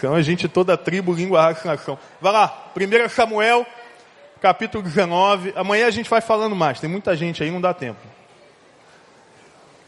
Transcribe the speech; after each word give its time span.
Chama 0.00 0.16
a 0.18 0.22
gente 0.22 0.48
toda 0.48 0.76
tribo, 0.76 1.12
língua, 1.12 1.42
raça, 1.42 1.68
nação. 1.68 1.98
Vai 2.20 2.32
lá, 2.32 2.72
1 2.76 3.08
Samuel, 3.08 3.66
capítulo 4.40 4.82
19. 4.82 5.52
Amanhã 5.56 5.86
a 5.86 5.90
gente 5.90 6.10
vai 6.10 6.20
falando 6.20 6.56
mais, 6.56 6.80
tem 6.80 6.90
muita 6.90 7.16
gente 7.16 7.42
aí, 7.42 7.50
não 7.50 7.60
dá 7.60 7.72
tempo. 7.72 8.00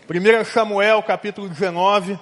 1 0.09 0.45
Samuel, 0.45 1.03
capítulo 1.03 1.49
19. 1.49 2.19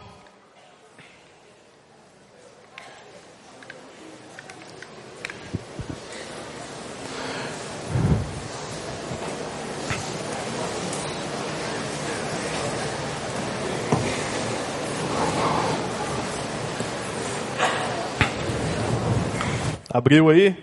Abriu 19.95 20.29
aí? 20.29 20.57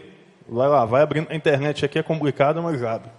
Vai 0.46 0.68
lá, 0.68 0.84
vai 0.84 1.02
abrindo. 1.02 1.32
A 1.32 1.36
internet 1.36 1.86
aqui 1.86 1.98
é 1.98 2.04
complicada, 2.04 2.62
mas 2.62 2.84
abre. 2.84 3.10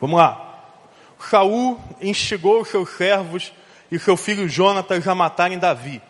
Vamos 0.00 0.16
lá. 0.16 0.62
Saul 1.18 1.80
instigou 2.00 2.64
seus 2.64 2.88
servos 2.90 3.52
e 3.90 3.98
seu 3.98 4.16
filho 4.16 4.48
Jonatas 4.48 5.08
a 5.08 5.14
matarem 5.16 5.58
Davi. 5.58 6.00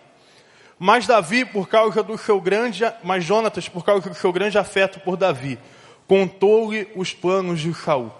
Mas 0.79 1.07
Davi, 1.07 1.47
por 1.47 1.71
causa 1.71 2.03
do 2.03 2.19
seu 2.19 2.39
grande, 2.39 2.85
mas 3.03 3.25
Jonatas, 3.25 3.67
por 3.67 3.83
causa 3.83 4.11
do 4.11 4.15
seu 4.15 4.31
grande 4.31 4.59
afeto 4.59 5.01
por 5.01 5.17
Davi, 5.17 5.59
contou-lhe 6.07 6.87
os 6.95 7.15
planos 7.15 7.61
de 7.61 7.73
Saul 7.73 8.13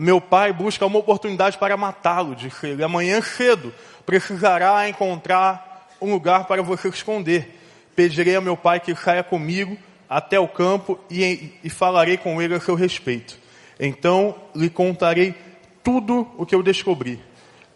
meu 0.00 0.20
pai 0.20 0.52
busca 0.52 0.86
uma 0.86 1.00
oportunidade 1.00 1.58
para 1.58 1.76
matá-lo, 1.76 2.36
disse 2.36 2.68
ele. 2.68 2.84
Amanhã 2.84 3.20
cedo 3.20 3.74
precisará 4.06 4.88
encontrar 4.88 5.88
um 6.00 6.12
lugar 6.12 6.46
para 6.46 6.62
você 6.62 6.88
esconder. 6.88 7.58
Pedirei 7.96 8.36
a 8.36 8.40
meu 8.40 8.56
pai 8.56 8.78
que 8.78 8.94
saia 8.94 9.24
comigo 9.24 9.76
até 10.08 10.38
o 10.38 10.46
campo 10.46 10.96
e, 11.10 11.52
e 11.64 11.68
falarei 11.68 12.16
com 12.16 12.40
ele 12.40 12.54
a 12.54 12.60
seu 12.60 12.76
respeito. 12.76 13.36
Então 13.80 14.36
lhe 14.54 14.70
contarei 14.70 15.34
tudo 15.82 16.28
o 16.38 16.46
que 16.46 16.54
eu 16.54 16.62
descobri. 16.62 17.20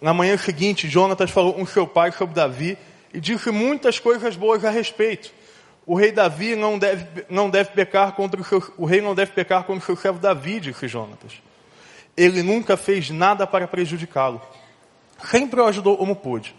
Na 0.01 0.15
manhã 0.15 0.37
seguinte, 0.37 0.89
Jonatas 0.89 1.33
falou 1.33 1.55
com 1.55 1.67
seu 1.67 1.89
pai 1.89 2.13
sobre 2.13 2.37
Davi 2.37 2.79
e 3.13 3.19
disse 3.19 3.51
muitas 3.51 3.99
coisas 3.99 4.37
boas 4.37 4.65
a 4.65 4.71
respeito. 4.71 5.33
O 5.85 5.97
rei 5.97 6.13
Davi 6.13 6.55
não 6.55 6.79
deve, 6.79 7.25
não 7.29 7.51
deve 7.51 7.71
pecar 7.71 8.13
contra 8.13 8.41
o 8.41 8.45
seu, 8.45 8.63
o 8.79 8.85
rei 8.85 9.01
não 9.01 9.13
deve 9.13 9.33
pecar 9.33 9.65
contra 9.65 9.83
o 9.83 9.87
seu 9.87 9.97
servo 9.97 10.21
Davi, 10.21 10.61
disse 10.61 10.87
Jonatas. 10.87 11.33
Ele 12.17 12.43
nunca 12.43 12.77
fez 12.77 13.11
nada 13.11 13.47
para 13.47 13.67
prejudicá-lo. 13.67 14.41
Sempre 15.25 15.61
o 15.61 15.67
ajudou 15.67 15.97
como 15.97 16.17
pôde. 16.17 16.55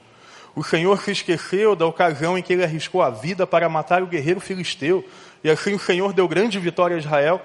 O 0.56 0.64
Senhor 0.64 1.02
se 1.02 1.12
esqueceu 1.12 1.76
da 1.76 1.86
ocasião 1.86 2.38
em 2.38 2.42
que 2.42 2.54
ele 2.54 2.64
arriscou 2.64 3.02
a 3.02 3.10
vida 3.10 3.46
para 3.46 3.68
matar 3.68 4.04
o 4.04 4.08
guerreiro 4.08 4.40
filisteu, 4.40 5.04
e 5.44 5.50
assim 5.50 5.74
o 5.74 5.80
Senhor 5.80 6.14
deu 6.14 6.28
grande 6.28 6.60
vitória 6.60 6.96
a 6.96 7.00
Israel. 7.00 7.42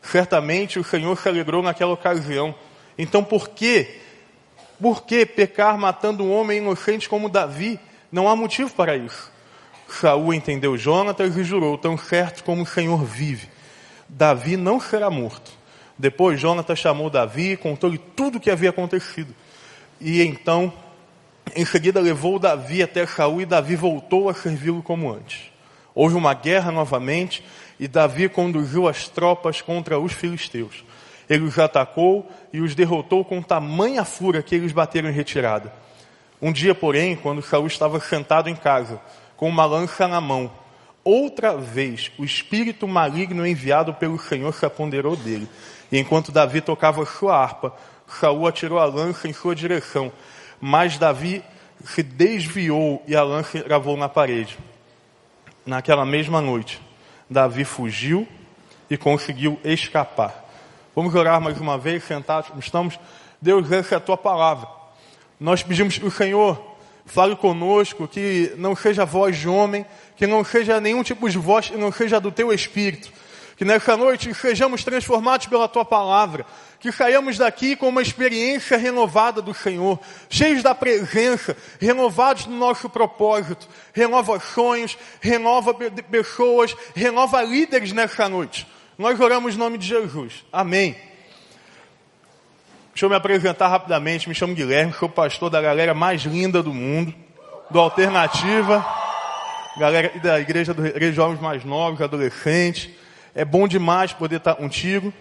Certamente 0.00 0.78
o 0.78 0.84
Senhor 0.84 1.16
se 1.18 1.28
alegrou 1.28 1.62
naquela 1.62 1.92
ocasião. 1.92 2.54
Então 2.96 3.22
por 3.22 3.50
que, 3.50 4.00
por 4.80 5.02
que 5.02 5.26
pecar 5.26 5.76
matando 5.76 6.24
um 6.24 6.32
homem 6.32 6.58
inocente 6.58 7.08
como 7.08 7.28
Davi? 7.28 7.78
Não 8.10 8.28
há 8.28 8.34
motivo 8.34 8.70
para 8.70 8.96
isso. 8.96 9.30
Saul 9.88 10.32
entendeu 10.34 10.76
Jonatas 10.76 11.36
e 11.36 11.44
jurou, 11.44 11.76
tão 11.78 11.96
certo 11.96 12.42
como 12.42 12.62
o 12.62 12.66
Senhor 12.66 13.04
vive. 13.04 13.48
Davi 14.08 14.56
não 14.56 14.80
será 14.80 15.10
morto. 15.10 15.55
Depois 15.98 16.38
Jonatas 16.38 16.78
chamou 16.78 17.08
Davi 17.08 17.52
e 17.52 17.56
contou-lhe 17.56 17.98
tudo 17.98 18.36
o 18.36 18.40
que 18.40 18.50
havia 18.50 18.70
acontecido. 18.70 19.34
E 20.00 20.22
então, 20.22 20.72
em 21.54 21.64
seguida, 21.64 22.00
levou 22.00 22.38
Davi 22.38 22.82
até 22.82 23.06
Saul 23.06 23.40
e 23.40 23.46
Davi 23.46 23.76
voltou 23.76 24.28
a 24.28 24.34
servi-lo 24.34 24.82
como 24.82 25.10
antes. 25.10 25.50
Houve 25.94 26.14
uma 26.14 26.34
guerra 26.34 26.70
novamente 26.70 27.42
e 27.80 27.88
Davi 27.88 28.28
conduziu 28.28 28.86
as 28.86 29.08
tropas 29.08 29.62
contra 29.62 29.98
os 29.98 30.12
filisteus. 30.12 30.84
Ele 31.28 31.44
os 31.44 31.58
atacou 31.58 32.30
e 32.52 32.60
os 32.60 32.74
derrotou 32.74 33.24
com 33.24 33.40
tamanha 33.40 34.04
fúria 34.04 34.42
que 34.42 34.54
eles 34.54 34.72
bateram 34.72 35.08
em 35.08 35.12
retirada. 35.12 35.72
Um 36.40 36.52
dia, 36.52 36.74
porém, 36.74 37.16
quando 37.16 37.40
Saul 37.40 37.66
estava 37.66 37.98
sentado 37.98 38.50
em 38.50 38.54
casa, 38.54 39.00
com 39.36 39.48
uma 39.48 39.64
lança 39.64 40.06
na 40.06 40.20
mão, 40.20 40.50
outra 41.02 41.56
vez 41.56 42.12
o 42.18 42.24
espírito 42.24 42.86
maligno 42.86 43.46
enviado 43.46 43.94
pelo 43.94 44.18
Senhor 44.18 44.52
se 44.52 44.66
apoderou 44.66 45.16
dele 45.16 45.48
e 45.90 45.98
enquanto 45.98 46.32
Davi 46.32 46.60
tocava 46.60 47.04
sua 47.06 47.36
harpa, 47.36 47.74
Saul 48.20 48.46
atirou 48.46 48.78
a 48.78 48.84
lança 48.84 49.28
em 49.28 49.32
sua 49.32 49.54
direção. 49.54 50.12
Mas 50.60 50.98
Davi 50.98 51.42
se 51.84 52.02
desviou 52.02 53.02
e 53.06 53.14
a 53.14 53.22
lança 53.22 53.58
gravou 53.60 53.96
na 53.96 54.08
parede. 54.08 54.58
Naquela 55.64 56.04
mesma 56.04 56.40
noite, 56.40 56.80
Davi 57.28 57.64
fugiu 57.64 58.26
e 58.88 58.96
conseguiu 58.96 59.58
escapar. 59.64 60.44
Vamos 60.94 61.14
orar 61.14 61.40
mais 61.40 61.60
uma 61.60 61.76
vez, 61.76 62.04
sentados 62.04 62.50
estamos. 62.58 62.98
Deus, 63.40 63.70
essa 63.70 63.96
é 63.96 63.98
a 63.98 64.00
tua 64.00 64.16
palavra. 64.16 64.68
Nós 65.38 65.62
pedimos 65.62 65.98
que 65.98 66.06
o 66.06 66.10
Senhor 66.10 66.74
fale 67.04 67.36
conosco, 67.36 68.08
que 68.08 68.52
não 68.56 68.74
seja 68.74 69.04
voz 69.04 69.36
de 69.36 69.48
homem, 69.48 69.84
que 70.16 70.26
não 70.26 70.42
seja 70.42 70.80
nenhum 70.80 71.02
tipo 71.02 71.28
de 71.28 71.36
voz, 71.36 71.68
que 71.68 71.76
não 71.76 71.92
seja 71.92 72.18
do 72.18 72.32
teu 72.32 72.52
espírito 72.52 73.12
que 73.56 73.64
nessa 73.64 73.96
noite 73.96 74.32
sejamos 74.34 74.84
transformados 74.84 75.46
pela 75.46 75.66
tua 75.66 75.84
palavra, 75.84 76.44
que 76.78 76.92
saiamos 76.92 77.38
daqui 77.38 77.74
com 77.74 77.88
uma 77.88 78.02
experiência 78.02 78.76
renovada 78.76 79.40
do 79.40 79.54
Senhor, 79.54 79.98
cheios 80.28 80.62
da 80.62 80.74
presença, 80.74 81.56
renovados 81.80 82.46
no 82.46 82.56
nosso 82.56 82.88
propósito, 82.90 83.66
renova 83.94 84.38
sonhos, 84.38 84.96
renova 85.20 85.72
pessoas, 85.74 86.76
renova 86.94 87.42
líderes 87.42 87.92
nessa 87.92 88.28
noite. 88.28 88.66
Nós 88.98 89.18
oramos 89.18 89.54
em 89.54 89.58
nome 89.58 89.78
de 89.78 89.86
Jesus. 89.86 90.44
Amém. 90.52 90.94
Deixa 92.92 93.06
eu 93.06 93.10
me 93.10 93.16
apresentar 93.16 93.68
rapidamente. 93.68 94.28
Me 94.28 94.34
chamo 94.34 94.54
Guilherme, 94.54 94.92
sou 94.92 95.08
pastor 95.08 95.48
da 95.48 95.62
galera 95.62 95.94
mais 95.94 96.22
linda 96.22 96.62
do 96.62 96.72
mundo, 96.72 97.14
do 97.70 97.80
Alternativa, 97.80 98.86
galera 99.78 100.12
da 100.18 100.40
igreja 100.40 100.74
dos 100.74 101.14
jovens 101.14 101.40
mais 101.40 101.64
novos, 101.64 102.02
adolescentes. 102.02 102.90
É 103.38 103.44
bom 103.44 103.68
demais 103.68 104.14
poder 104.14 104.36
estar 104.36 104.54
contigo. 104.54 105.12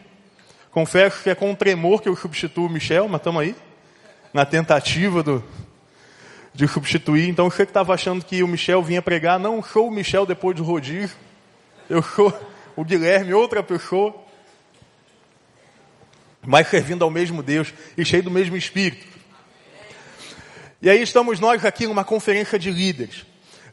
Confesso 0.71 1.21
que 1.21 1.29
é 1.29 1.35
com 1.35 1.53
tremor 1.53 2.01
que 2.01 2.07
eu 2.07 2.15
substituo 2.15 2.67
o 2.67 2.69
Michel, 2.69 3.09
mas 3.09 3.19
estamos 3.19 3.41
aí. 3.41 3.53
Na 4.33 4.45
tentativa 4.45 5.21
do, 5.21 5.43
de 6.53 6.65
substituir. 6.65 7.27
Então 7.27 7.49
você 7.49 7.65
que 7.65 7.71
estava 7.71 7.93
achando 7.93 8.23
que 8.23 8.41
o 8.41 8.47
Michel 8.47 8.81
vinha 8.81 9.01
pregar, 9.01 9.37
não 9.37 9.61
sou 9.61 9.89
o 9.89 9.91
Michel 9.91 10.25
depois 10.25 10.55
do 10.55 10.63
rodízio. 10.63 11.17
Eu 11.89 12.01
sou 12.01 12.33
o 12.73 12.85
Guilherme, 12.85 13.33
outra 13.33 13.61
pessoa. 13.61 14.15
Mas 16.41 16.69
servindo 16.69 17.03
ao 17.03 17.11
mesmo 17.11 17.43
Deus 17.43 17.73
e 17.97 18.05
cheio 18.05 18.23
do 18.23 18.31
mesmo 18.31 18.55
Espírito. 18.55 19.05
E 20.81 20.89
aí 20.89 21.01
estamos 21.01 21.37
nós 21.37 21.65
aqui 21.65 21.85
numa 21.85 22.05
conferência 22.05 22.57
de 22.57 22.71
líderes 22.71 23.25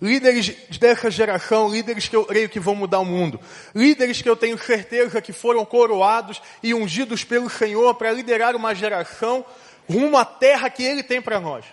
líderes 0.02 0.52
dessa 0.80 1.08
geração, 1.08 1.68
líderes 1.68 2.08
que 2.08 2.16
eu 2.16 2.24
creio 2.24 2.48
que 2.48 2.58
vão 2.58 2.74
mudar 2.74 2.98
o 2.98 3.04
mundo, 3.04 3.38
líderes 3.72 4.20
que 4.20 4.28
eu 4.28 4.34
tenho 4.34 4.58
certeza 4.58 5.22
que 5.22 5.32
foram 5.32 5.64
coroados 5.64 6.42
e 6.60 6.74
ungidos 6.74 7.22
pelo 7.22 7.48
Senhor 7.48 7.94
para 7.94 8.10
liderar 8.10 8.56
uma 8.56 8.74
geração 8.74 9.44
rumo 9.88 10.18
à 10.18 10.24
terra 10.24 10.68
que 10.68 10.82
Ele 10.82 11.04
tem 11.04 11.22
para 11.22 11.38
nós. 11.38 11.64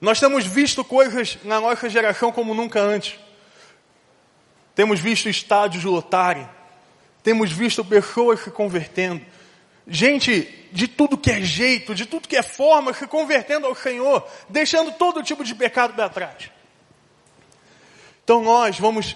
Nós 0.00 0.20
temos 0.20 0.46
visto 0.46 0.84
coisas 0.84 1.38
na 1.42 1.60
nossa 1.60 1.88
geração 1.88 2.30
como 2.30 2.54
nunca 2.54 2.80
antes. 2.80 3.18
Temos 4.72 5.00
visto 5.00 5.28
estádios 5.28 5.82
lotarem, 5.82 6.48
temos 7.20 7.50
visto 7.50 7.84
pessoas 7.84 8.40
se 8.40 8.50
convertendo, 8.50 9.24
gente 9.88 10.68
de 10.70 10.86
tudo 10.86 11.18
que 11.18 11.32
é 11.32 11.40
jeito, 11.40 11.96
de 11.96 12.06
tudo 12.06 12.28
que 12.28 12.36
é 12.36 12.42
forma, 12.42 12.92
se 12.92 13.08
convertendo 13.08 13.66
ao 13.66 13.74
Senhor, 13.74 14.24
deixando 14.48 14.92
todo 14.92 15.22
tipo 15.22 15.42
de 15.42 15.54
pecado 15.54 15.94
para 15.94 16.08
trás. 16.08 16.55
Então 18.26 18.42
nós 18.42 18.76
vamos 18.76 19.14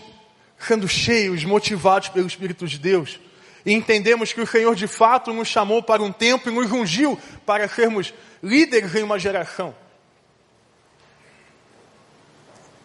sendo 0.57 0.87
cheios, 0.87 1.45
motivados 1.45 2.09
pelo 2.11 2.29
Espírito 2.29 2.65
de 2.65 2.79
Deus 2.79 3.19
e 3.67 3.73
entendemos 3.73 4.33
que 4.33 4.41
o 4.41 4.47
Senhor 4.47 4.77
de 4.77 4.87
fato 4.87 5.33
nos 5.33 5.49
chamou 5.49 5.83
para 5.83 6.01
um 6.01 6.13
tempo 6.13 6.49
e 6.49 6.53
nos 6.53 6.71
ungiu 6.71 7.19
para 7.45 7.67
sermos 7.67 8.15
líderes 8.41 8.95
em 8.95 9.03
uma 9.03 9.19
geração. 9.19 9.75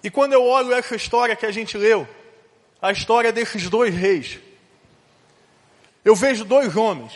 E 0.03 0.09
quando 0.09 0.33
eu 0.33 0.43
olho 0.43 0.73
essa 0.73 0.95
história 0.95 1.35
que 1.35 1.45
a 1.45 1.51
gente 1.51 1.77
leu, 1.77 2.07
a 2.81 2.91
história 2.91 3.31
desses 3.31 3.69
dois 3.69 3.93
reis, 3.93 4.39
eu 6.03 6.15
vejo 6.15 6.43
dois 6.43 6.75
homens 6.75 7.13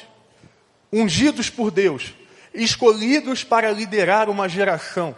ungidos 0.93 1.49
por 1.49 1.71
Deus, 1.71 2.13
escolhidos 2.53 3.43
para 3.43 3.71
liderar 3.71 4.29
uma 4.29 4.47
geração. 4.47 5.15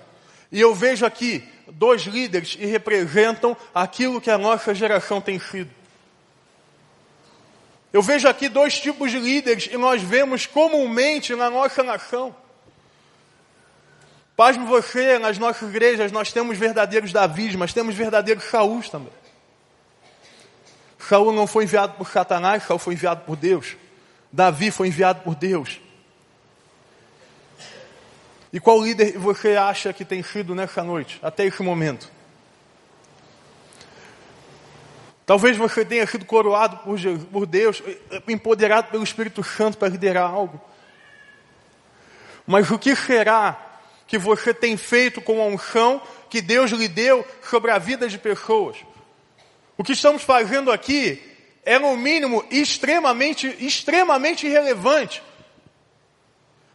E 0.49 0.61
eu 0.61 0.73
vejo 0.73 1.05
aqui 1.05 1.45
dois 1.71 2.03
líderes 2.03 2.57
e 2.59 2.65
representam 2.65 3.55
aquilo 3.73 4.21
que 4.21 4.29
a 4.29 4.37
nossa 4.37 4.73
geração 4.73 5.19
tem 5.19 5.39
sido. 5.39 5.71
Eu 7.93 8.01
vejo 8.01 8.27
aqui 8.27 8.47
dois 8.47 8.79
tipos 8.79 9.11
de 9.11 9.19
líderes 9.19 9.69
e 9.71 9.77
nós 9.77 10.01
vemos 10.01 10.45
comumente 10.45 11.35
na 11.35 11.49
nossa 11.49 11.83
nação. 11.83 12.35
Pasme 14.35 14.65
você, 14.65 15.19
nas 15.19 15.37
nossas 15.37 15.69
igrejas 15.69 16.11
nós 16.11 16.31
temos 16.31 16.57
verdadeiros 16.57 17.11
Davis, 17.11 17.55
mas 17.55 17.73
temos 17.73 17.95
verdadeiros 17.95 18.45
Saúl 18.45 18.81
também. 18.83 19.11
Saúl 20.97 21.33
não 21.33 21.45
foi 21.45 21.65
enviado 21.65 21.93
por 21.93 22.09
Satanás, 22.09 22.63
Saúl 22.63 22.79
foi 22.79 22.93
enviado 22.93 23.25
por 23.25 23.35
Deus. 23.35 23.75
Davi 24.31 24.71
foi 24.71 24.87
enviado 24.87 25.21
por 25.21 25.35
Deus. 25.35 25.81
E 28.53 28.59
qual 28.59 28.83
líder 28.83 29.17
você 29.17 29.55
acha 29.55 29.93
que 29.93 30.03
tem 30.03 30.21
sido 30.21 30.53
nessa 30.53 30.83
noite, 30.83 31.19
até 31.21 31.45
esse 31.45 31.63
momento? 31.63 32.09
Talvez 35.25 35.55
você 35.55 35.85
tenha 35.85 36.05
sido 36.05 36.25
coroado 36.25 36.77
por, 36.77 36.99
por 37.31 37.45
Deus, 37.45 37.81
empoderado 38.27 38.89
pelo 38.89 39.03
Espírito 39.03 39.43
Santo 39.43 39.77
para 39.77 39.87
liderar 39.87 40.29
algo. 40.29 40.59
Mas 42.45 42.69
o 42.69 42.77
que 42.77 42.95
será 42.95 43.79
que 44.05 44.17
você 44.17 44.53
tem 44.53 44.75
feito 44.75 45.21
com 45.21 45.41
a 45.41 45.45
unção 45.45 46.01
que 46.29 46.41
Deus 46.41 46.71
lhe 46.71 46.87
deu 46.87 47.25
sobre 47.41 47.71
a 47.71 47.77
vida 47.77 48.09
de 48.09 48.17
pessoas? 48.17 48.77
O 49.77 49.83
que 49.83 49.93
estamos 49.93 50.23
fazendo 50.23 50.69
aqui 50.69 51.21
é, 51.63 51.79
no 51.79 51.95
mínimo, 51.95 52.43
extremamente, 52.51 53.47
extremamente 53.59 54.45
irrelevante. 54.45 55.23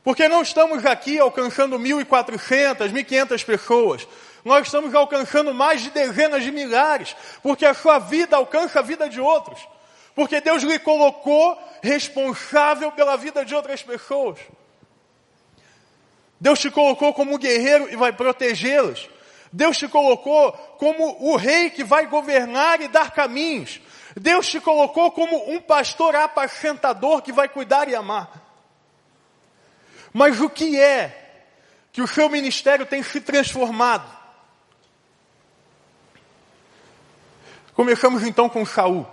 Porque 0.06 0.28
não 0.28 0.40
estamos 0.40 0.86
aqui 0.86 1.18
alcançando 1.18 1.76
1.400, 1.80 2.92
1.500 2.92 3.44
pessoas. 3.44 4.06
Nós 4.44 4.68
estamos 4.68 4.94
alcançando 4.94 5.52
mais 5.52 5.80
de 5.80 5.90
dezenas 5.90 6.44
de 6.44 6.52
milhares. 6.52 7.16
Porque 7.42 7.66
a 7.66 7.74
sua 7.74 7.98
vida 7.98 8.36
alcança 8.36 8.78
a 8.78 8.82
vida 8.82 9.08
de 9.08 9.20
outros. 9.20 9.66
Porque 10.14 10.40
Deus 10.40 10.62
lhe 10.62 10.78
colocou 10.78 11.60
responsável 11.82 12.92
pela 12.92 13.16
vida 13.16 13.44
de 13.44 13.52
outras 13.52 13.82
pessoas. 13.82 14.38
Deus 16.40 16.60
te 16.60 16.70
colocou 16.70 17.12
como 17.12 17.36
guerreiro 17.36 17.92
e 17.92 17.96
vai 17.96 18.12
protegê-las. 18.12 19.08
Deus 19.52 19.76
te 19.76 19.88
colocou 19.88 20.52
como 20.78 21.16
o 21.18 21.34
rei 21.34 21.68
que 21.68 21.82
vai 21.82 22.06
governar 22.06 22.80
e 22.80 22.86
dar 22.86 23.10
caminhos. 23.10 23.80
Deus 24.14 24.46
te 24.46 24.60
colocou 24.60 25.10
como 25.10 25.50
um 25.50 25.60
pastor 25.60 26.14
apacentador 26.14 27.22
que 27.22 27.32
vai 27.32 27.48
cuidar 27.48 27.88
e 27.88 27.96
amar. 27.96 28.45
Mas 30.16 30.40
o 30.40 30.48
que 30.48 30.80
é 30.80 31.44
que 31.92 32.00
o 32.00 32.06
seu 32.06 32.30
ministério 32.30 32.86
tem 32.86 33.02
se 33.02 33.20
transformado? 33.20 34.10
Começamos 37.74 38.22
então 38.22 38.48
com 38.48 38.64
Saul, 38.64 39.06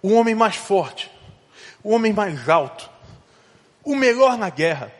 o 0.00 0.14
homem 0.14 0.34
mais 0.34 0.56
forte, 0.56 1.10
o 1.84 1.90
homem 1.90 2.14
mais 2.14 2.48
alto, 2.48 2.88
o 3.84 3.94
melhor 3.94 4.38
na 4.38 4.48
guerra, 4.48 4.90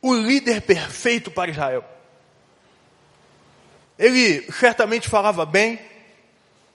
o 0.00 0.14
líder 0.14 0.60
perfeito 0.62 1.28
para 1.28 1.50
Israel. 1.50 1.84
Ele 3.98 4.42
certamente 4.52 5.08
falava 5.08 5.44
bem, 5.44 5.80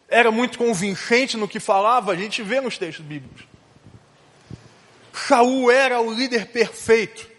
era 0.10 0.32
muito 0.32 0.58
convincente 0.58 1.38
no 1.38 1.48
que 1.48 1.62
falava, 1.62 2.12
a 2.12 2.16
gente 2.18 2.44
vê 2.44 2.60
nos 2.60 2.78
textos 2.78 3.06
bíblicos. 3.06 3.49
Saul 5.28 5.72
era 5.72 6.00
o 6.00 6.14
líder 6.14 6.48
perfeito. 6.48 7.30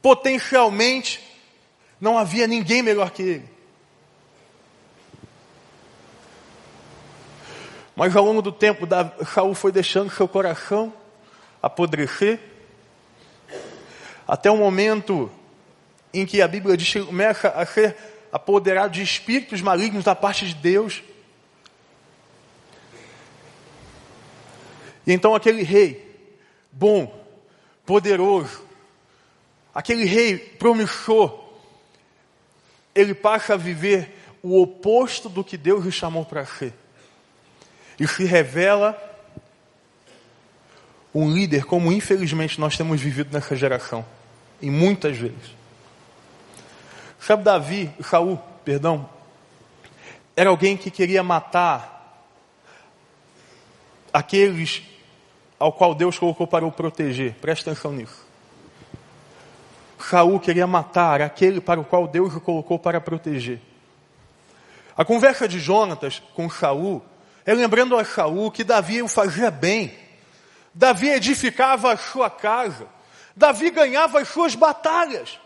Potencialmente, 0.00 1.20
não 2.00 2.18
havia 2.18 2.46
ninguém 2.46 2.82
melhor 2.82 3.10
que 3.10 3.22
ele. 3.22 3.52
Mas 7.94 8.16
ao 8.16 8.24
longo 8.24 8.42
do 8.42 8.50
tempo, 8.50 8.86
Saul 9.32 9.54
foi 9.54 9.70
deixando 9.70 10.10
seu 10.10 10.26
coração 10.26 10.92
apodrecer, 11.62 12.40
até 14.26 14.50
o 14.50 14.56
momento 14.56 15.30
em 16.12 16.26
que 16.26 16.42
a 16.42 16.48
Bíblia 16.48 16.76
diz 16.76 16.90
que 16.90 17.02
começa 17.02 17.48
a 17.48 17.64
ser 17.64 17.96
apoderado 18.32 18.92
de 18.92 19.02
espíritos 19.02 19.60
malignos 19.60 20.04
da 20.04 20.14
parte 20.14 20.46
de 20.46 20.54
Deus. 20.54 21.02
E 25.06 25.12
então 25.12 25.34
aquele 25.34 25.62
rei, 25.62 26.16
bom, 26.70 27.24
poderoso, 27.84 28.62
aquele 29.74 30.04
rei 30.04 30.38
promissor, 30.38 31.42
ele 32.94 33.14
passa 33.14 33.54
a 33.54 33.56
viver 33.56 34.18
o 34.42 34.60
oposto 34.60 35.28
do 35.28 35.42
que 35.42 35.56
Deus 35.56 35.84
lhe 35.84 35.92
chamou 35.92 36.24
para 36.24 36.44
ser. 36.44 36.72
E 37.98 38.06
se 38.06 38.24
revela 38.24 39.00
um 41.14 41.30
líder 41.30 41.64
como 41.64 41.92
infelizmente 41.92 42.58
nós 42.58 42.76
temos 42.76 43.00
vivido 43.00 43.32
nessa 43.32 43.54
geração, 43.54 44.04
e 44.60 44.70
muitas 44.70 45.16
vezes. 45.16 45.54
Sabe 47.20 47.44
Davi, 47.44 47.90
Saul, 48.02 48.38
perdão, 48.64 49.08
era 50.34 50.50
alguém 50.50 50.76
que 50.76 50.90
queria 50.90 51.22
matar 51.22 51.92
aqueles 54.12 54.82
ao 55.62 55.72
qual 55.72 55.94
Deus 55.94 56.18
colocou 56.18 56.44
para 56.44 56.66
o 56.66 56.72
proteger. 56.72 57.34
Presta 57.40 57.70
atenção 57.70 57.92
nisso. 57.92 58.26
Saul 60.10 60.40
queria 60.40 60.66
matar 60.66 61.22
aquele 61.22 61.60
para 61.60 61.80
o 61.80 61.84
qual 61.84 62.08
Deus 62.08 62.34
o 62.34 62.40
colocou 62.40 62.80
para 62.80 63.00
proteger. 63.00 63.60
A 64.96 65.04
conversa 65.04 65.46
de 65.46 65.60
Jonatas 65.60 66.20
com 66.34 66.50
Saul 66.50 67.00
é 67.46 67.54
lembrando 67.54 67.96
a 67.96 68.04
Saul 68.04 68.50
que 68.50 68.64
Davi 68.64 69.02
o 69.02 69.08
fazia 69.08 69.52
bem. 69.52 69.96
Davi 70.74 71.08
edificava 71.10 71.92
a 71.92 71.96
sua 71.96 72.28
casa. 72.28 72.88
Davi 73.36 73.70
ganhava 73.70 74.18
as 74.18 74.28
suas 74.28 74.56
batalhas. 74.56 75.38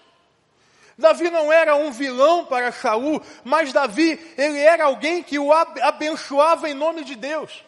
Davi 0.96 1.28
não 1.28 1.52
era 1.52 1.76
um 1.76 1.92
vilão 1.92 2.46
para 2.46 2.72
Saul, 2.72 3.20
mas 3.44 3.70
Davi, 3.70 4.18
ele 4.38 4.58
era 4.60 4.86
alguém 4.86 5.22
que 5.22 5.38
o 5.38 5.52
abençoava 5.52 6.70
em 6.70 6.74
nome 6.74 7.04
de 7.04 7.14
Deus. 7.14 7.66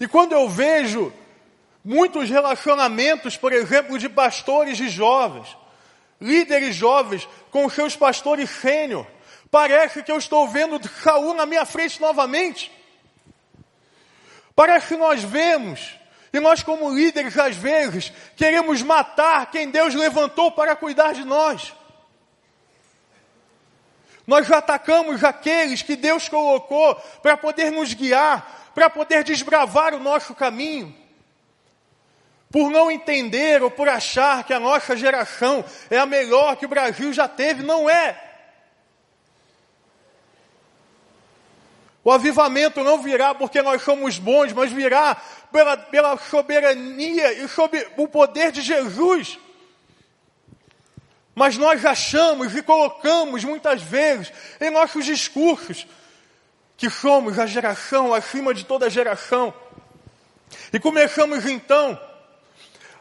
E 0.00 0.08
quando 0.08 0.32
eu 0.32 0.48
vejo 0.48 1.12
muitos 1.84 2.28
relacionamentos, 2.28 3.36
por 3.36 3.52
exemplo, 3.52 3.98
de 3.98 4.08
pastores 4.08 4.76
de 4.76 4.88
jovens, 4.88 5.56
líderes 6.20 6.74
jovens 6.74 7.28
com 7.50 7.68
seus 7.68 7.94
pastores 7.94 8.50
sênior, 8.50 9.06
parece 9.50 10.02
que 10.02 10.10
eu 10.10 10.18
estou 10.18 10.48
vendo 10.48 10.80
Saul 11.02 11.34
na 11.34 11.46
minha 11.46 11.64
frente 11.64 12.00
novamente. 12.00 12.72
Parece 14.54 14.88
que 14.88 14.96
nós 14.96 15.22
vemos 15.22 15.94
e 16.34 16.40
nós, 16.40 16.64
como 16.64 16.92
líderes, 16.92 17.38
às 17.38 17.54
vezes, 17.54 18.12
queremos 18.34 18.82
matar 18.82 19.52
quem 19.52 19.70
Deus 19.70 19.94
levantou 19.94 20.50
para 20.50 20.74
cuidar 20.74 21.14
de 21.14 21.24
nós. 21.24 21.72
Nós 24.26 24.50
atacamos 24.50 25.22
aqueles 25.22 25.82
que 25.82 25.94
Deus 25.94 26.28
colocou 26.28 26.96
para 27.22 27.36
poder 27.36 27.70
nos 27.70 27.94
guiar, 27.94 28.63
para 28.74 28.90
poder 28.90 29.22
desbravar 29.22 29.94
o 29.94 30.00
nosso 30.00 30.34
caminho. 30.34 30.94
Por 32.50 32.70
não 32.70 32.90
entender 32.90 33.62
ou 33.62 33.70
por 33.70 33.88
achar 33.88 34.44
que 34.44 34.52
a 34.52 34.60
nossa 34.60 34.96
geração 34.96 35.64
é 35.90 35.98
a 35.98 36.06
melhor 36.06 36.56
que 36.56 36.66
o 36.66 36.68
Brasil 36.68 37.12
já 37.12 37.28
teve, 37.28 37.62
não 37.62 37.88
é. 37.88 38.20
O 42.04 42.12
avivamento 42.12 42.84
não 42.84 43.00
virá 43.00 43.34
porque 43.34 43.62
nós 43.62 43.82
somos 43.82 44.18
bons, 44.18 44.52
mas 44.52 44.70
virá 44.70 45.16
pela, 45.50 45.76
pela 45.76 46.18
soberania 46.18 47.32
e 47.32 47.48
sob 47.48 47.86
o 47.96 48.06
poder 48.06 48.52
de 48.52 48.60
Jesus. 48.60 49.38
Mas 51.34 51.56
nós 51.56 51.84
achamos 51.84 52.54
e 52.54 52.62
colocamos 52.62 53.42
muitas 53.42 53.82
vezes 53.82 54.32
em 54.60 54.70
nossos 54.70 55.04
discursos 55.04 55.86
que 56.76 56.90
somos 56.90 57.38
a 57.38 57.46
geração 57.46 58.12
acima 58.12 58.52
de 58.52 58.64
toda 58.64 58.90
geração. 58.90 59.54
E 60.72 60.78
começamos 60.78 61.46
então 61.46 61.98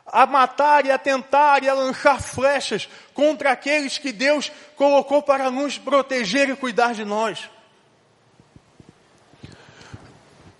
a 0.05 0.25
matar 0.25 0.85
e 0.85 0.91
a 0.91 0.97
tentar 0.97 1.63
e 1.63 1.69
a 1.69 1.73
lançar 1.73 2.21
flechas 2.21 2.87
contra 3.13 3.51
aqueles 3.51 3.97
que 3.97 4.11
Deus 4.11 4.51
colocou 4.75 5.21
para 5.21 5.49
nos 5.49 5.77
proteger 5.77 6.49
e 6.49 6.55
cuidar 6.55 6.93
de 6.93 7.03
nós. 7.03 7.49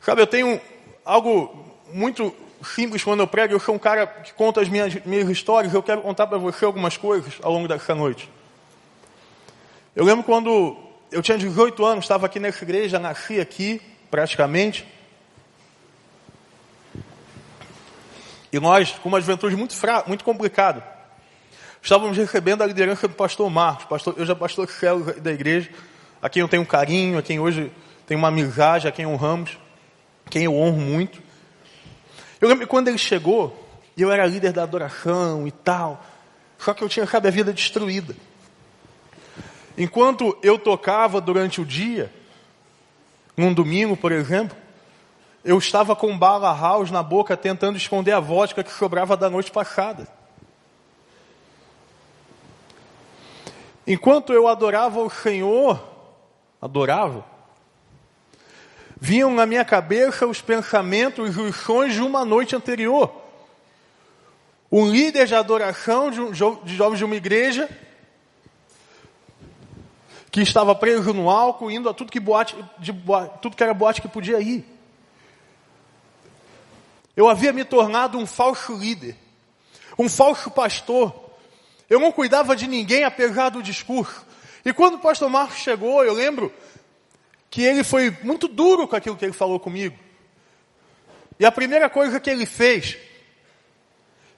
Sabe, 0.01 0.22
eu 0.22 0.27
tenho 0.27 0.60
algo 1.05 1.77
muito 1.93 2.36
simples 2.63 3.03
quando 3.03 3.20
eu 3.22 3.27
prego. 3.27 3.53
Eu 3.53 3.60
sou 3.60 3.75
um 3.75 3.79
cara 3.79 4.08
que 4.08 4.34
conta 4.34 4.62
as 4.62 4.67
minhas, 4.67 4.96
minhas 5.05 5.29
histórias. 5.29 5.74
Eu 5.74 5.84
quero 5.84 6.01
contar 6.01 6.27
para 6.27 6.38
você 6.38 6.65
algumas 6.65 6.98
coisas 6.98 7.36
ao 7.41 7.53
longo 7.53 7.67
dessa 7.67 7.93
noite. 7.93 8.29
Eu 9.96 10.03
lembro 10.03 10.24
quando 10.24 10.75
eu 11.13 11.22
tinha 11.22 11.38
18 11.38 11.86
anos, 11.86 12.05
estava 12.05 12.25
aqui 12.25 12.39
nessa 12.39 12.63
igreja, 12.63 13.00
nasci 13.00 13.39
aqui, 13.39 13.82
praticamente. 14.10 14.86
E 18.51 18.60
nós, 18.60 18.91
com 18.91 19.10
uma 19.10 19.22
juventude 19.22 19.55
muito 19.55 19.75
fraca, 19.75 20.08
muito 20.08 20.24
complicada, 20.24 20.84
estávamos 21.82 22.17
recebendo 22.17 22.62
a 22.62 22.65
liderança 22.65 23.08
do 23.08 23.13
pastor 23.15 23.50
Marcos, 23.50 23.86
pastor, 23.86 24.15
eu 24.17 24.25
já 24.25 24.36
pastor 24.36 24.70
céu 24.70 25.00
da 25.20 25.32
igreja, 25.32 25.70
a 26.22 26.29
quem 26.29 26.41
eu 26.41 26.48
tenho 26.48 26.65
carinho, 26.65 27.17
a 27.17 27.22
quem 27.22 27.39
hoje 27.39 27.72
tem 28.05 28.17
uma 28.17 28.27
amizade 28.27 28.88
a 28.88 28.91
quem 28.91 29.05
honramos, 29.05 29.58
quem 30.29 30.43
eu 30.43 30.55
honro 30.55 30.79
muito. 30.79 31.22
Eu 32.41 32.50
lembro 32.50 32.67
quando 32.67 32.88
ele 32.89 32.98
chegou, 32.98 33.58
eu 33.98 34.12
era 34.12 34.25
líder 34.25 34.51
da 34.51 34.63
adoração 34.63 35.48
e 35.48 35.51
tal, 35.51 36.03
só 36.58 36.74
que 36.74 36.84
eu 36.84 36.89
tinha 36.89 37.08
cada 37.08 37.32
vida 37.32 37.53
destruída. 37.53 38.15
Enquanto 39.77 40.38
eu 40.44 40.60
tocava 40.60 41.20
durante 41.20 41.60
o 41.60 41.65
dia, 41.65 42.13
num 43.36 43.53
domingo, 43.53 43.98
por 43.98 44.12
exemplo, 44.12 44.56
eu 45.44 45.58
estava 45.58 45.96
com 45.96 46.18
bala 46.18 46.56
house 46.56 46.92
na 46.92 47.01
boca 47.01 47.36
tentando 47.36 47.77
esconder 47.77 48.12
a 48.12 48.20
vodka 48.20 48.63
que 48.63 48.72
sobrava 48.72 49.18
da 49.18 49.30
noite 49.30 49.51
passada. 49.51 50.08
Enquanto 53.86 54.32
eu 54.32 54.48
adorava 54.48 55.01
o 55.01 55.10
Senhor, 55.10 55.84
adorava, 56.62 57.25
vinham 59.00 59.34
na 59.34 59.46
minha 59.46 59.65
cabeça 59.65 60.25
os 60.25 60.42
pensamentos 60.42 61.36
e 61.36 61.39
os 61.42 61.58
sonhos 61.58 61.94
de 61.94 62.01
uma 62.01 62.24
noite 62.24 62.56
anterior. 62.56 63.13
Um 64.72 64.89
líder 64.89 65.27
de 65.27 65.36
adoração 65.36 66.10
de, 66.10 66.20
de 66.63 66.75
jovens 66.75 67.00
de 67.00 67.06
uma 67.06 67.15
igreja 67.15 67.70
que 70.34 70.42
estava 70.42 70.74
preso 70.74 71.13
no 71.13 71.30
álcool, 71.30 71.70
indo 71.70 71.88
a 71.88 71.94
tudo 71.94 72.12
que, 72.12 72.20
boate, 72.20 72.56
de, 72.80 72.92
tudo 73.40 73.56
que 73.56 73.62
era 73.62 73.72
boate 73.72 74.02
que 74.02 74.08
podia 74.08 74.40
ir. 74.40 74.66
Eu 77.16 77.30
havia 77.30 77.54
me 77.54 77.63
tornado 77.63 78.18
um 78.18 78.25
falso 78.25 78.75
líder, 78.75 79.16
um 79.96 80.10
falso 80.10 80.50
pastor. 80.50 81.13
Eu 81.88 82.00
não 82.00 82.12
cuidava 82.12 82.56
de 82.56 82.66
ninguém 82.66 83.04
apesar 83.04 83.50
do 83.50 83.62
discurso. 83.62 84.25
E 84.66 84.74
quando 84.74 84.96
o 84.96 85.00
pastor 85.00 85.30
Marcos 85.30 85.58
chegou, 85.58 86.04
eu 86.04 86.13
lembro 86.13 86.52
que 87.52 87.62
ele 87.62 87.84
foi 87.84 88.10
muito 88.24 88.48
duro 88.48 88.88
com 88.88 88.96
aquilo 88.96 89.16
que 89.16 89.25
ele 89.25 89.34
falou 89.34 89.60
comigo. 89.60 89.96
E 91.40 91.46
a 91.46 91.52
primeira 91.52 91.88
coisa 91.92 92.20
que 92.20 92.32
ele 92.32 92.48
fez, 92.48 92.98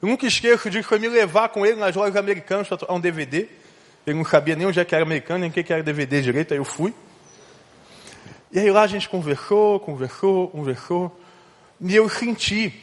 eu 0.01 0.09
nunca 0.09 0.27
esqueço 0.27 0.69
disso, 0.69 0.89
foi 0.89 0.99
me 0.99 1.07
levar 1.07 1.47
com 1.47 1.65
ele 1.65 1.77
nas 1.77 1.95
lojas 1.95 2.17
americanas 2.17 2.67
para 2.67 2.93
um 2.93 2.99
DVD. 2.99 3.47
Ele 4.05 4.17
não 4.17 4.25
sabia 4.25 4.55
nem 4.55 4.67
onde 4.67 4.79
é 4.79 4.85
que 4.85 4.93
era 4.93 5.03
americano, 5.03 5.39
nem 5.39 5.49
o 5.49 5.53
que 5.53 5.71
era 5.71 5.81
DVD 5.81 6.21
direito, 6.21 6.53
aí 6.53 6.59
eu 6.59 6.65
fui. 6.65 6.93
E 8.51 8.59
aí 8.59 8.69
lá 8.71 8.83
a 8.83 8.87
gente 8.87 9.09
conversou, 9.09 9.79
conversou, 9.79 10.47
conversou. 10.49 11.19
E 11.81 11.95
eu 11.95 12.07
senti 12.07 12.73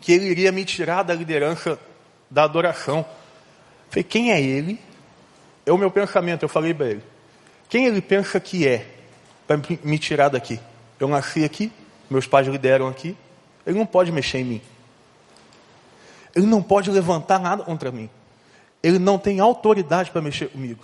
que 0.00 0.12
ele 0.12 0.26
iria 0.26 0.52
me 0.52 0.64
tirar 0.64 1.02
da 1.02 1.14
liderança 1.14 1.78
da 2.30 2.44
adoração. 2.44 3.06
Falei, 3.88 4.04
quem 4.04 4.32
é 4.32 4.40
ele? 4.40 4.78
É 5.64 5.72
o 5.72 5.78
meu 5.78 5.90
pensamento, 5.90 6.42
eu 6.42 6.48
falei 6.48 6.74
para 6.74 6.86
ele. 6.86 7.02
Quem 7.68 7.86
ele 7.86 8.00
pensa 8.00 8.40
que 8.40 8.66
é 8.66 8.86
para 9.46 9.58
me 9.82 9.98
tirar 9.98 10.28
daqui? 10.28 10.60
Eu 10.98 11.08
nasci 11.08 11.44
aqui, 11.44 11.72
meus 12.10 12.26
pais 12.26 12.46
lideram 12.46 12.88
aqui, 12.88 13.16
ele 13.66 13.78
não 13.78 13.86
pode 13.86 14.10
mexer 14.10 14.38
em 14.38 14.44
mim. 14.44 14.62
Ele 16.34 16.46
não 16.46 16.62
pode 16.62 16.90
levantar 16.90 17.38
nada 17.38 17.62
contra 17.62 17.90
mim. 17.90 18.08
Ele 18.88 18.98
não 18.98 19.18
tem 19.18 19.38
autoridade 19.38 20.10
para 20.10 20.22
mexer 20.22 20.48
comigo. 20.48 20.82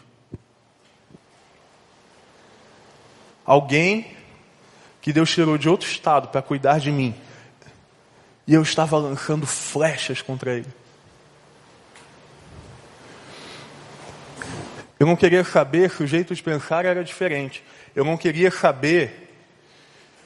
Alguém 3.46 4.14
que 5.00 5.10
Deus 5.10 5.30
tirou 5.30 5.56
de 5.56 5.70
outro 5.70 5.88
estado 5.88 6.28
para 6.28 6.42
cuidar 6.42 6.78
de 6.78 6.92
mim. 6.92 7.14
E 8.46 8.52
eu 8.52 8.60
estava 8.60 8.98
lançando 8.98 9.46
flechas 9.46 10.20
contra 10.20 10.52
ele. 10.52 10.66
Eu 15.00 15.06
não 15.06 15.16
queria 15.16 15.42
saber 15.42 15.90
se 15.90 16.02
o 16.02 16.06
jeito 16.06 16.34
de 16.34 16.42
pensar 16.42 16.84
era 16.84 17.02
diferente. 17.02 17.64
Eu 17.96 18.04
não 18.04 18.18
queria 18.18 18.50
saber 18.50 19.34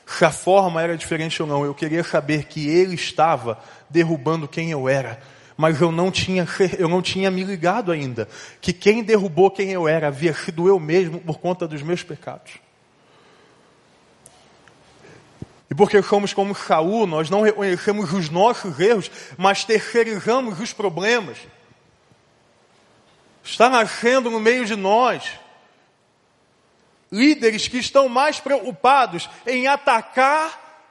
se 0.04 0.24
a 0.24 0.32
forma 0.32 0.82
era 0.82 0.96
diferente 0.96 1.40
ou 1.40 1.46
não. 1.46 1.64
Eu 1.64 1.76
queria 1.76 2.02
saber 2.02 2.46
que 2.46 2.68
ele 2.68 2.96
estava 2.96 3.56
derrubando 3.88 4.48
quem 4.48 4.72
eu 4.72 4.88
era 4.88 5.37
mas 5.58 5.80
eu 5.80 5.90
não 5.90 6.08
tinha, 6.08 6.46
eu 6.78 6.88
não 6.88 7.02
tinha 7.02 7.32
me 7.32 7.42
ligado 7.42 7.90
ainda 7.90 8.28
que 8.60 8.72
quem 8.72 9.02
derrubou 9.02 9.50
quem 9.50 9.72
eu 9.72 9.88
era 9.88 10.06
havia 10.06 10.32
sido 10.32 10.68
eu 10.68 10.78
mesmo 10.78 11.18
por 11.18 11.40
conta 11.40 11.66
dos 11.66 11.82
meus 11.82 12.00
pecados. 12.04 12.52
E 15.68 15.74
porque 15.74 16.00
somos 16.00 16.32
como 16.32 16.54
Saul, 16.54 17.08
nós 17.08 17.28
não 17.28 17.42
reconhecemos 17.42 18.12
os 18.12 18.30
nossos 18.30 18.78
erros, 18.78 19.10
mas 19.36 19.64
terceirizamos 19.64 20.60
os 20.60 20.72
problemas. 20.72 21.38
Está 23.42 23.68
nascendo 23.68 24.30
no 24.30 24.38
meio 24.38 24.64
de 24.64 24.76
nós 24.76 25.28
líderes 27.10 27.66
que 27.66 27.78
estão 27.78 28.08
mais 28.08 28.38
preocupados 28.38 29.28
em 29.44 29.66
atacar 29.66 30.86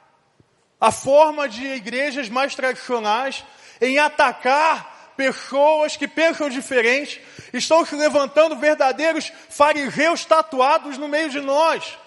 a 0.78 0.92
forma 0.92 1.48
de 1.48 1.64
igrejas 1.64 2.28
mais 2.28 2.54
tradicionais 2.54 3.44
em 3.80 3.98
atacar 3.98 5.12
pessoas 5.16 5.96
que 5.96 6.06
pensam 6.06 6.48
diferente, 6.48 7.20
estão 7.52 7.84
se 7.84 7.96
levantando 7.96 8.56
verdadeiros 8.56 9.32
fariseus 9.48 10.24
tatuados 10.24 10.96
no 10.96 11.08
meio 11.08 11.28
de 11.28 11.40
nós. 11.40 11.98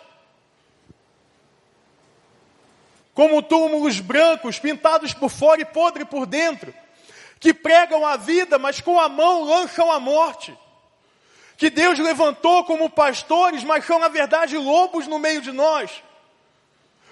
Como 3.14 3.42
túmulos 3.42 4.00
brancos, 4.00 4.60
pintados 4.60 5.14
por 5.14 5.30
fora 5.30 5.62
e 5.62 5.66
podre 5.66 6.06
por 6.06 6.26
dentro, 6.26 6.74
que 7.40 7.54
pregam 7.54 8.06
a 8.06 8.16
vida, 8.16 8.58
mas 8.58 8.80
com 8.80 9.00
a 9.00 9.10
mão 9.10 9.44
lançam 9.44 9.92
a 9.92 10.00
morte. 10.00 10.58
Que 11.58 11.70
Deus 11.70 12.00
levantou 12.00 12.64
como 12.64 12.90
pastores, 12.90 13.64
mas 13.64 13.86
são 13.86 14.00
na 14.00 14.08
verdade 14.08 14.58
lobos 14.58 15.06
no 15.06 15.20
meio 15.20 15.42
de 15.42 15.52
nós 15.52 15.92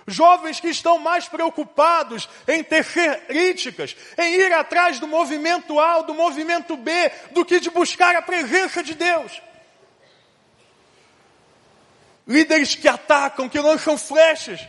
Jovens 0.10 0.60
que 0.60 0.68
estão 0.68 0.98
mais 1.00 1.28
preocupados 1.28 2.28
em 2.48 2.64
ter 2.64 2.86
críticas, 3.28 3.96
em 4.18 4.36
ir 4.36 4.54
atrás 4.54 5.00
do 5.00 5.08
movimento 5.08 5.80
A 5.80 5.98
ou 5.98 6.04
do 6.04 6.14
movimento 6.14 6.76
B, 6.76 6.92
do 7.32 7.46
que 7.46 7.60
de 7.60 7.70
buscar 7.70 8.16
a 8.16 8.22
presença 8.22 8.84
de 8.84 8.94
Deus. 8.96 9.42
Líderes 12.28 12.76
que 12.76 12.88
atacam, 12.88 13.50
que 13.50 13.60
lançam 13.60 13.98
flechas, 13.98 14.62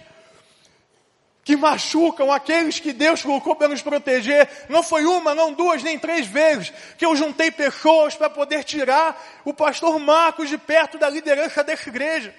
que 1.44 1.56
machucam 1.56 2.30
aqueles 2.30 2.78
que 2.78 2.92
Deus 2.92 3.23
colocou 3.23 3.56
para 3.56 3.68
nos 3.68 3.82
proteger. 3.82 4.49
Não 4.68 4.82
foi 4.82 5.04
uma, 5.04 5.35
não 5.35 5.52
duas, 5.52 5.82
nem 5.82 5.99
três 5.99 6.26
vezes 6.26 6.73
que 6.97 7.04
eu 7.04 7.16
juntei 7.16 7.50
pessoas 7.50 8.14
para 8.14 8.30
poder 8.30 8.64
tirar 8.64 9.20
o 9.44 9.52
pastor 9.52 9.99
Marcos 9.99 10.49
de 10.49 10.56
perto 10.56 10.97
da 10.97 11.09
liderança 11.11 11.64
dessa 11.64 11.88
igreja. 11.88 12.35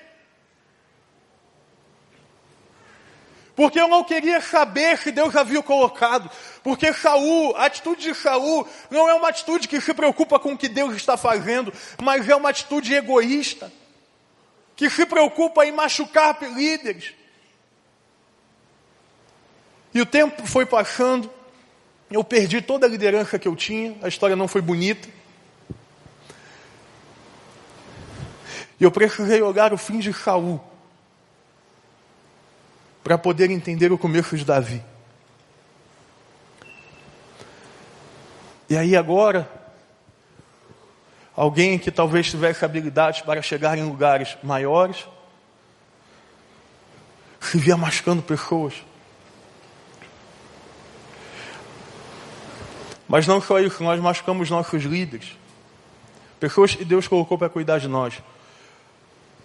Porque 3.55 3.79
eu 3.79 3.87
não 3.87 4.03
queria 4.03 4.39
saber 4.39 4.97
se 4.97 5.11
Deus 5.11 5.35
havia 5.35 5.61
colocado. 5.61 6.29
Porque 6.63 6.93
Saul, 6.93 7.55
a 7.55 7.65
atitude 7.65 8.01
de 8.01 8.15
Saul 8.15 8.67
não 8.89 9.09
é 9.09 9.13
uma 9.13 9.29
atitude 9.29 9.67
que 9.67 9.81
se 9.81 9.93
preocupa 9.93 10.39
com 10.39 10.53
o 10.53 10.57
que 10.57 10.69
Deus 10.69 10.95
está 10.95 11.17
fazendo, 11.17 11.73
mas 12.01 12.27
é 12.29 12.35
uma 12.35 12.49
atitude 12.49 12.93
egoísta, 12.93 13.71
que 14.75 14.89
se 14.89 15.05
preocupa 15.05 15.65
em 15.65 15.71
machucar 15.71 16.37
líderes. 16.41 17.13
E 19.93 19.99
o 19.99 20.05
tempo 20.05 20.47
foi 20.47 20.65
passando, 20.65 21.29
eu 22.09 22.23
perdi 22.23 22.61
toda 22.61 22.85
a 22.85 22.89
liderança 22.89 23.37
que 23.37 23.47
eu 23.47 23.55
tinha, 23.55 23.97
a 24.01 24.07
história 24.07 24.35
não 24.35 24.47
foi 24.47 24.61
bonita. 24.61 25.09
E 28.79 28.83
eu 28.83 28.91
precisei 28.91 29.41
olhar 29.41 29.73
o 29.73 29.77
fim 29.77 29.99
de 29.99 30.13
Saul 30.13 30.70
para 33.03 33.17
poder 33.17 33.49
entender 33.49 33.91
o 33.91 33.97
começo 33.97 34.37
de 34.37 34.45
Davi. 34.45 34.83
E 38.69 38.77
aí 38.77 38.95
agora, 38.95 39.49
alguém 41.35 41.77
que 41.77 41.91
talvez 41.91 42.29
tivesse 42.29 42.63
habilidades 42.63 43.21
para 43.21 43.41
chegar 43.41 43.77
em 43.77 43.83
lugares 43.83 44.37
maiores, 44.41 45.05
se 47.39 47.57
via 47.57 47.75
machucando 47.75 48.21
pessoas. 48.21 48.73
Mas 53.09 53.27
não 53.27 53.41
só 53.41 53.59
isso, 53.59 53.83
nós 53.83 53.99
machucamos 53.99 54.49
nossos 54.49 54.83
líderes. 54.83 55.37
Pessoas 56.39 56.73
que 56.73 56.85
Deus 56.85 57.09
colocou 57.09 57.37
para 57.37 57.49
cuidar 57.49 57.77
de 57.77 57.89
nós. 57.89 58.23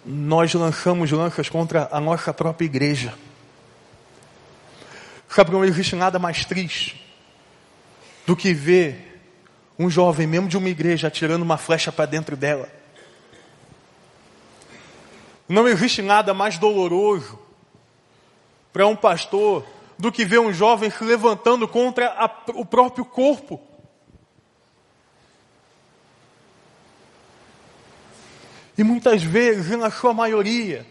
Nós 0.05 0.53
lançamos 0.53 1.11
lanças 1.11 1.49
contra 1.49 1.89
a 1.91 1.99
nossa 1.99 2.33
própria 2.33 2.65
igreja. 2.65 3.13
Sabe, 5.29 5.51
não 5.51 5.65
existe 5.65 5.95
nada 5.95 6.17
mais 6.17 6.45
triste 6.45 7.03
do 8.25 8.35
que 8.35 8.53
ver 8.53 9.21
um 9.77 9.89
jovem, 9.89 10.25
mesmo 10.25 10.47
de 10.47 10.57
uma 10.57 10.69
igreja, 10.69 11.07
atirando 11.07 11.43
uma 11.43 11.57
flecha 11.57 11.91
para 11.91 12.05
dentro 12.05 12.35
dela. 12.35 12.69
Não 15.47 15.67
existe 15.67 16.01
nada 16.01 16.33
mais 16.33 16.57
doloroso 16.57 17.39
para 18.73 18.87
um 18.87 18.95
pastor 18.95 19.65
do 19.97 20.11
que 20.11 20.25
ver 20.25 20.39
um 20.39 20.53
jovem 20.53 20.89
se 20.89 21.03
levantando 21.03 21.67
contra 21.67 22.07
a, 22.09 22.29
o 22.53 22.65
próprio 22.65 23.05
corpo. 23.05 23.61
E 28.77 28.83
muitas 28.83 29.23
vezes, 29.23 29.77
na 29.77 29.89
sua 29.89 30.13
maioria, 30.13 30.85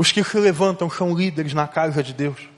Os 0.00 0.10
que 0.10 0.24
se 0.24 0.38
levantam 0.38 0.88
são 0.88 1.14
líderes 1.14 1.52
na 1.52 1.68
casa 1.68 2.02
de 2.02 2.14
Deus. 2.14 2.48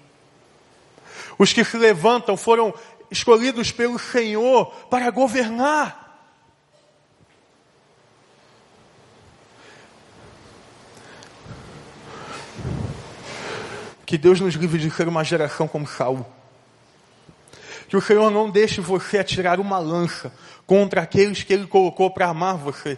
Os 1.37 1.53
que 1.53 1.65
se 1.65 1.77
levantam 1.77 2.37
foram 2.37 2.73
escolhidos 3.11 3.73
pelo 3.73 3.99
Senhor 3.99 4.67
para 4.89 5.11
governar. 5.11 6.23
Que 14.07 14.17
Deus 14.17 14.39
nos 14.39 14.55
livre 14.55 14.79
de 14.79 14.89
ser 14.93 15.09
uma 15.09 15.25
geração 15.25 15.67
como 15.67 15.85
Saul. 15.85 16.25
Que 17.89 17.97
o 17.97 18.01
Senhor 18.01 18.31
não 18.31 18.49
deixe 18.49 18.81
você 18.81 19.19
atirar 19.19 19.59
uma 19.59 19.81
lança 19.81 20.33
contra 20.65 21.03
aqueles 21.03 21.43
que 21.43 21.53
Ele 21.53 21.67
colocou 21.67 22.09
para 22.09 22.29
amar 22.29 22.57
você, 22.57 22.97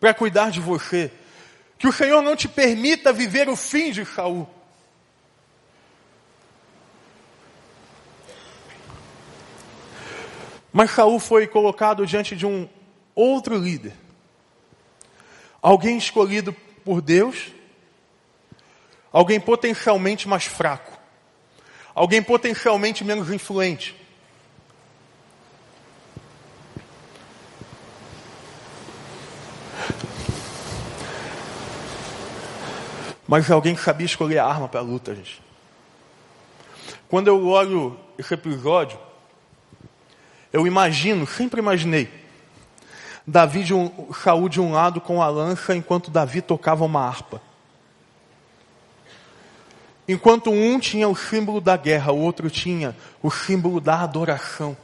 para 0.00 0.12
cuidar 0.12 0.50
de 0.50 0.58
você. 0.58 1.12
Que 1.78 1.86
o 1.86 1.92
Senhor 1.92 2.22
não 2.22 2.34
te 2.34 2.48
permita 2.48 3.12
viver 3.12 3.48
o 3.48 3.56
fim 3.56 3.90
de 3.90 4.04
Saul. 4.04 4.48
Mas 10.72 10.90
Saul 10.90 11.18
foi 11.18 11.46
colocado 11.46 12.06
diante 12.06 12.36
de 12.36 12.44
um 12.44 12.68
outro 13.14 13.56
líder. 13.56 13.94
Alguém 15.62 15.96
escolhido 15.96 16.52
por 16.84 17.00
Deus, 17.00 17.48
alguém 19.10 19.40
potencialmente 19.40 20.28
mais 20.28 20.44
fraco, 20.44 20.98
alguém 21.94 22.22
potencialmente 22.22 23.02
menos 23.02 23.30
influente. 23.30 23.96
Mas 33.26 33.50
alguém 33.50 33.74
que 33.74 33.82
sabia 33.82 34.06
escolher 34.06 34.38
a 34.38 34.46
arma 34.46 34.68
para 34.68 34.80
a 34.80 34.82
luta, 34.82 35.14
gente. 35.14 35.42
Quando 37.08 37.28
eu 37.28 37.46
olho 37.46 37.98
esse 38.18 38.34
episódio, 38.34 38.98
eu 40.52 40.66
imagino, 40.66 41.26
sempre 41.26 41.60
imaginei, 41.60 42.08
Davi 43.26 43.64
de 43.64 43.74
um, 43.74 44.12
Saul 44.12 44.48
de 44.48 44.60
um 44.60 44.72
lado 44.72 45.00
com 45.00 45.20
a 45.20 45.28
lança, 45.28 45.74
enquanto 45.74 46.10
Davi 46.10 46.40
tocava 46.40 46.84
uma 46.84 47.04
harpa. 47.04 47.42
Enquanto 50.08 50.50
um 50.50 50.78
tinha 50.78 51.08
o 51.08 51.16
símbolo 51.16 51.60
da 51.60 51.76
guerra, 51.76 52.12
o 52.12 52.20
outro 52.20 52.48
tinha 52.48 52.96
o 53.20 53.30
símbolo 53.30 53.80
da 53.80 54.00
adoração. 54.00 54.76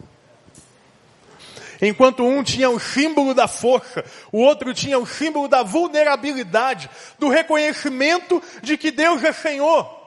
Enquanto 1.84 2.24
um 2.24 2.44
tinha 2.44 2.70
o 2.70 2.78
símbolo 2.78 3.34
da 3.34 3.48
força, 3.48 4.04
o 4.30 4.38
outro 4.38 4.72
tinha 4.72 4.96
o 5.00 5.04
símbolo 5.04 5.48
da 5.48 5.64
vulnerabilidade, 5.64 6.88
do 7.18 7.28
reconhecimento 7.28 8.40
de 8.62 8.78
que 8.78 8.92
Deus 8.92 9.24
é 9.24 9.32
Senhor. 9.32 10.00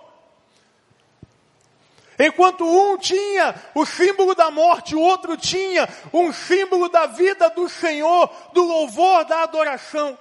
Enquanto 2.17 2.63
um 2.63 2.97
tinha 2.97 3.53
o 3.75 3.85
símbolo 3.85 4.33
da 4.33 4.49
morte, 4.49 4.95
o 4.95 5.01
outro 5.01 5.35
tinha 5.35 5.89
um 6.13 6.31
símbolo 6.31 6.87
da 6.87 7.07
vida 7.07 7.49
do 7.49 7.67
Senhor, 7.67 8.31
do 8.53 8.63
louvor, 8.63 9.25
da 9.25 9.43
adoração. 9.43 10.17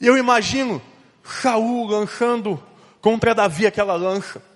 E 0.00 0.06
eu 0.06 0.16
imagino 0.16 0.80
Saul 1.22 1.86
lançando 1.86 2.62
contra 3.02 3.34
Davi 3.34 3.66
aquela 3.66 3.94
lança. 3.94 4.55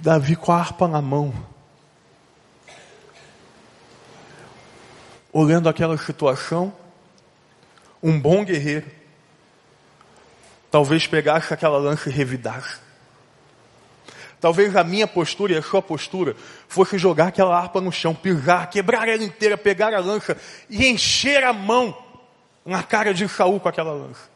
Davi 0.00 0.34
com 0.34 0.50
a 0.50 0.56
harpa 0.56 0.88
na 0.88 1.02
mão, 1.02 1.34
olhando 5.30 5.68
aquela 5.68 5.98
situação, 5.98 6.72
um 8.02 8.18
bom 8.18 8.42
guerreiro, 8.42 8.86
talvez 10.70 11.06
pegasse 11.06 11.52
aquela 11.52 11.76
lança 11.76 12.08
e 12.08 12.12
revidasse. 12.12 12.78
Talvez 14.40 14.74
a 14.74 14.82
minha 14.82 15.06
postura 15.06 15.52
e 15.52 15.56
a 15.58 15.62
sua 15.62 15.82
postura 15.82 16.34
fosse 16.66 16.96
jogar 16.96 17.26
aquela 17.26 17.54
harpa 17.58 17.78
no 17.78 17.92
chão, 17.92 18.14
pisar, 18.14 18.70
quebrar 18.70 19.06
ela 19.06 19.22
inteira, 19.22 19.58
pegar 19.58 19.92
a 19.92 20.00
lança 20.00 20.34
e 20.70 20.86
encher 20.86 21.44
a 21.44 21.52
mão 21.52 21.94
na 22.64 22.82
cara 22.82 23.12
de 23.12 23.28
Saul 23.28 23.60
com 23.60 23.68
aquela 23.68 23.92
lança. 23.92 24.29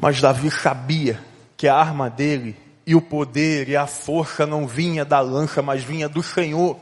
Mas 0.00 0.20
Davi 0.20 0.50
sabia 0.50 1.20
que 1.56 1.66
a 1.66 1.74
arma 1.74 2.08
dele 2.08 2.56
e 2.86 2.94
o 2.94 3.02
poder 3.02 3.68
e 3.68 3.76
a 3.76 3.86
força 3.86 4.46
não 4.46 4.66
vinha 4.66 5.04
da 5.04 5.20
lança, 5.20 5.60
mas 5.60 5.82
vinha 5.82 6.08
do 6.08 6.22
Senhor. 6.22 6.78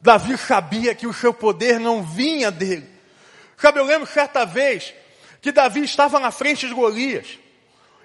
Davi 0.00 0.36
sabia 0.36 0.94
que 0.94 1.06
o 1.06 1.12
seu 1.12 1.32
poder 1.32 1.78
não 1.78 2.02
vinha 2.02 2.50
dele. 2.50 2.86
Sabe, 3.56 3.78
eu 3.78 3.84
lembro 3.84 4.06
certa 4.06 4.44
vez 4.44 4.92
que 5.40 5.52
Davi 5.52 5.84
estava 5.84 6.18
na 6.18 6.30
frente 6.30 6.66
de 6.68 6.74
Golias. 6.74 7.38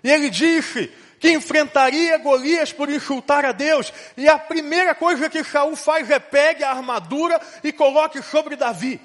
E 0.03 0.09
ele 0.09 0.29
disse 0.29 0.91
que 1.19 1.31
enfrentaria 1.31 2.17
Golias 2.19 2.71
por 2.71 2.89
insultar 2.89 3.45
a 3.45 3.51
Deus. 3.51 3.91
E 4.15 4.29
a 4.29 4.37
primeira 4.37 4.93
coisa 4.93 5.29
que 5.29 5.43
Saul 5.43 5.75
faz 5.75 6.09
é 6.09 6.19
pegue 6.19 6.63
a 6.63 6.71
armadura 6.71 7.41
e 7.63 7.71
coloque 7.73 8.21
sobre 8.21 8.55
Davi. 8.55 9.01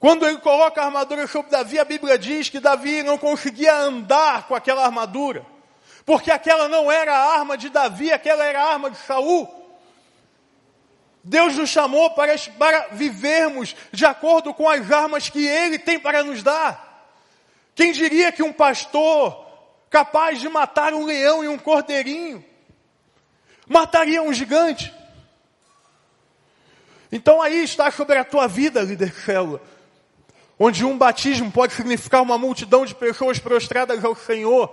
Quando 0.00 0.26
ele 0.26 0.38
coloca 0.38 0.80
a 0.80 0.84
armadura 0.84 1.26
sobre 1.26 1.50
Davi, 1.50 1.78
a 1.78 1.84
Bíblia 1.84 2.16
diz 2.16 2.48
que 2.48 2.60
Davi 2.60 3.02
não 3.02 3.18
conseguia 3.18 3.74
andar 3.74 4.46
com 4.46 4.54
aquela 4.54 4.84
armadura, 4.84 5.44
porque 6.06 6.30
aquela 6.30 6.68
não 6.68 6.90
era 6.90 7.12
a 7.12 7.38
arma 7.38 7.58
de 7.58 7.68
Davi, 7.68 8.12
aquela 8.12 8.44
era 8.44 8.62
a 8.62 8.72
arma 8.72 8.90
de 8.90 8.98
Saul. 8.98 9.56
Deus 11.24 11.56
nos 11.56 11.68
chamou 11.68 12.10
para, 12.12 12.32
para 12.56 12.88
vivermos 12.92 13.74
de 13.92 14.06
acordo 14.06 14.54
com 14.54 14.68
as 14.68 14.90
armas 14.90 15.28
que 15.28 15.44
Ele 15.44 15.78
tem 15.78 15.98
para 15.98 16.22
nos 16.22 16.44
dar. 16.44 16.86
Quem 17.74 17.92
diria 17.92 18.30
que 18.30 18.42
um 18.42 18.52
pastor 18.52 19.46
capaz 19.90 20.40
de 20.40 20.48
matar 20.48 20.94
um 20.94 21.04
leão 21.04 21.42
e 21.42 21.48
um 21.48 21.58
cordeirinho 21.58 22.44
mataria 23.66 24.22
um 24.22 24.32
gigante? 24.32 24.94
Então 27.10 27.42
aí 27.42 27.64
está 27.64 27.90
sobre 27.90 28.16
a 28.16 28.24
tua 28.24 28.46
vida, 28.46 28.80
líder 28.82 29.12
célula 29.12 29.60
onde 30.58 30.84
um 30.84 30.98
batismo 30.98 31.50
pode 31.52 31.72
significar 31.72 32.22
uma 32.22 32.36
multidão 32.36 32.84
de 32.84 32.94
pessoas 32.94 33.38
prostradas 33.38 34.04
ao 34.04 34.16
Senhor, 34.16 34.72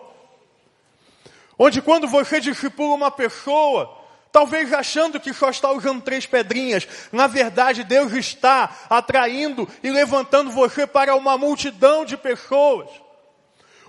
onde 1.57 1.81
quando 1.81 2.07
você 2.07 2.39
discipula 2.39 2.95
uma 2.95 3.11
pessoa, 3.11 4.03
talvez 4.31 4.73
achando 4.73 5.19
que 5.19 5.33
só 5.33 5.49
está 5.49 5.71
usando 5.71 6.01
três 6.01 6.25
pedrinhas, 6.25 6.87
na 7.11 7.27
verdade 7.27 7.83
Deus 7.83 8.11
está 8.13 8.75
atraindo 8.89 9.67
e 9.83 9.89
levantando 9.89 10.51
você 10.51 10.87
para 10.87 11.15
uma 11.15 11.37
multidão 11.37 12.03
de 12.03 12.17
pessoas, 12.17 12.89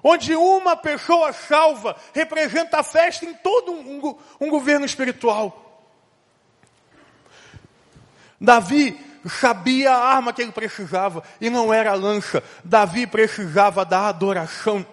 onde 0.05 0.37
uma 0.37 0.77
pessoa 0.77 1.33
salva 1.33 1.97
representa 2.13 2.79
a 2.79 2.83
festa 2.83 3.25
em 3.25 3.35
todo 3.35 3.73
um, 3.73 4.17
um, 4.41 4.51
governo 4.51 4.85
espiritual. 4.85 5.63
Davi 8.39 8.97
sabia 9.29 9.93
a 9.93 10.15
arma 10.15 10.33
que 10.33 10.43
ele 10.43 10.53
precisava 10.53 11.23
e 11.41 11.51
não 11.51 11.73
era 11.73 11.93
a 11.93 11.95
lança. 11.95 12.43
Davi 12.65 13.07
precisava 13.07 13.85
da 13.85 14.09
adoração. 14.09 14.85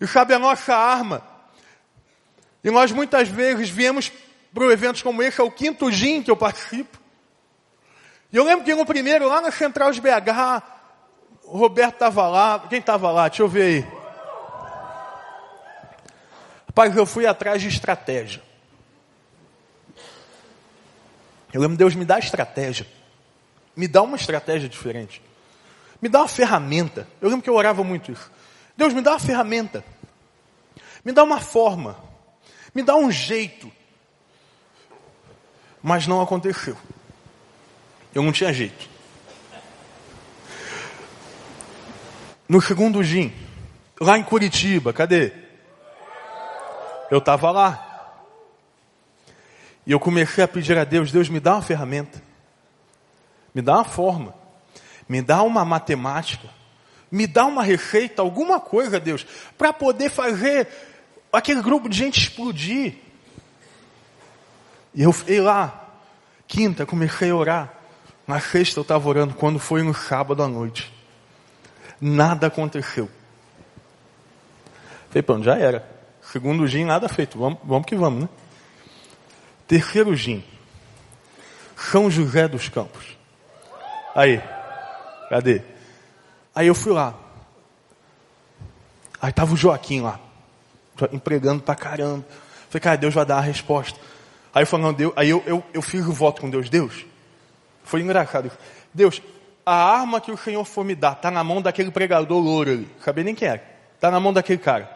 E 0.00 0.06
sabe 0.06 0.34
a 0.34 0.38
nossa 0.38 0.74
arma? 0.74 1.22
E 2.64 2.70
nós 2.70 2.90
muitas 2.92 3.28
vezes 3.28 3.68
viemos 3.68 4.12
para 4.52 4.64
eventos 4.66 5.02
como 5.02 5.22
esse, 5.22 5.40
é 5.40 5.44
o 5.44 5.50
quinto 5.50 5.90
GIM 5.90 6.22
que 6.22 6.30
eu 6.30 6.36
participo. 6.36 6.98
E 8.32 8.36
eu 8.36 8.44
lembro 8.44 8.64
que 8.64 8.74
no 8.74 8.86
primeiro, 8.86 9.28
lá 9.28 9.40
na 9.40 9.50
Central 9.50 9.92
de 9.92 10.00
BH, 10.00 10.62
o 11.44 11.58
Roberto 11.58 11.94
estava 11.94 12.28
lá. 12.28 12.58
Quem 12.68 12.78
estava 12.78 13.10
lá? 13.10 13.28
Deixa 13.28 13.42
eu 13.42 13.48
ver 13.48 13.62
aí. 13.62 14.02
Rapaz, 16.66 16.96
eu 16.96 17.04
fui 17.04 17.26
atrás 17.26 17.60
de 17.60 17.68
estratégia. 17.68 18.42
Eu 21.52 21.60
lembro, 21.60 21.76
Deus 21.76 21.94
me 21.94 22.04
dá 22.04 22.18
estratégia. 22.18 22.86
Me 23.74 23.88
dá 23.88 24.02
uma 24.02 24.16
estratégia 24.16 24.68
diferente. 24.68 25.22
Me 26.00 26.08
dá 26.08 26.20
uma 26.20 26.28
ferramenta. 26.28 27.08
Eu 27.20 27.28
lembro 27.28 27.42
que 27.42 27.50
eu 27.50 27.54
orava 27.54 27.82
muito 27.82 28.12
isso. 28.12 28.30
Deus, 28.76 28.92
me 28.92 29.00
dá 29.00 29.12
uma 29.12 29.20
ferramenta. 29.20 29.84
Me 31.04 31.12
dá 31.12 31.22
uma 31.22 31.40
forma. 31.40 31.96
Me 32.74 32.82
dá 32.82 32.96
um 32.96 33.10
jeito. 33.10 33.70
Mas 35.82 36.06
não 36.06 36.20
aconteceu. 36.20 36.76
Eu 38.14 38.22
não 38.22 38.32
tinha 38.32 38.52
jeito. 38.52 38.90
No 42.48 42.60
segundo 42.60 43.02
GIM, 43.02 43.32
lá 43.98 44.18
em 44.18 44.22
Curitiba, 44.22 44.92
cadê? 44.92 45.32
Eu 47.10 47.18
estava 47.18 47.50
lá. 47.50 47.88
E 49.86 49.92
eu 49.92 49.98
comecei 49.98 50.44
a 50.44 50.48
pedir 50.48 50.76
a 50.76 50.84
Deus, 50.84 51.10
Deus 51.10 51.28
me 51.28 51.40
dá 51.40 51.54
uma 51.54 51.62
ferramenta 51.62 52.31
me 53.54 53.60
dá 53.60 53.74
uma 53.74 53.84
forma, 53.84 54.34
me 55.08 55.20
dá 55.20 55.42
uma 55.42 55.64
matemática, 55.64 56.48
me 57.10 57.26
dá 57.26 57.44
uma 57.44 57.62
receita, 57.62 58.22
alguma 58.22 58.58
coisa, 58.58 58.98
Deus, 58.98 59.26
para 59.58 59.72
poder 59.72 60.10
fazer 60.10 60.68
aquele 61.32 61.60
grupo 61.60 61.88
de 61.88 61.96
gente 61.96 62.20
explodir. 62.20 62.96
E 64.94 65.02
eu 65.02 65.12
fiquei 65.12 65.40
lá, 65.40 65.88
quinta, 66.46 66.86
comecei 66.86 67.30
a 67.30 67.36
orar. 67.36 67.74
Na 68.26 68.40
sexta 68.40 68.78
eu 68.78 68.82
estava 68.82 69.08
orando, 69.08 69.34
quando 69.34 69.58
foi 69.58 69.82
no 69.82 69.94
sábado 69.94 70.42
à 70.42 70.48
noite. 70.48 70.92
Nada 72.00 72.46
aconteceu. 72.46 73.08
Falei, 75.08 75.22
pronto, 75.22 75.44
já 75.44 75.58
era. 75.58 75.86
Segundo 76.22 76.66
gin, 76.66 76.84
nada 76.84 77.08
feito. 77.08 77.38
Vamos, 77.38 77.58
vamos 77.64 77.86
que 77.86 77.94
vamos, 77.94 78.22
né? 78.22 78.28
Terceiro 79.66 80.14
gin. 80.16 80.42
São 81.76 82.10
José 82.10 82.48
dos 82.48 82.68
Campos. 82.68 83.18
Aí. 84.14 84.42
Cadê? 85.28 85.62
Aí 86.54 86.66
eu 86.66 86.74
fui 86.74 86.92
lá. 86.92 87.14
Aí 89.20 89.32
tava 89.32 89.54
o 89.54 89.56
Joaquim 89.56 90.00
lá. 90.00 90.20
Empregando 91.12 91.62
pra 91.62 91.74
caramba. 91.74 92.24
Falei, 92.68 92.80
cara, 92.80 92.96
Deus 92.96 93.14
vai 93.14 93.24
dar 93.24 93.38
a 93.38 93.40
resposta. 93.40 93.98
Aí 94.54 94.62
eu 94.62 94.66
falei, 94.66 94.86
não, 94.86 94.92
Deus, 94.92 95.12
aí 95.16 95.30
eu, 95.30 95.42
eu, 95.46 95.64
eu 95.72 95.82
fiz 95.82 96.06
o 96.06 96.12
voto 96.12 96.40
com 96.40 96.50
Deus. 96.50 96.68
Deus, 96.68 97.06
foi 97.84 98.00
engraçado. 98.00 98.50
Deus, 98.92 99.22
a 99.64 99.74
arma 99.74 100.20
que 100.20 100.30
o 100.30 100.36
Senhor 100.36 100.64
for 100.64 100.84
me 100.84 100.94
dar 100.94 101.12
está 101.12 101.30
na 101.30 101.42
mão 101.42 101.62
daquele 101.62 101.90
pregador 101.90 102.38
louro 102.38 102.70
ali. 102.70 102.88
Sabia 103.02 103.24
nem 103.24 103.34
quem 103.34 103.48
é. 103.48 103.62
Está 103.94 104.10
na 104.10 104.20
mão 104.20 104.32
daquele 104.32 104.58
cara. 104.58 104.90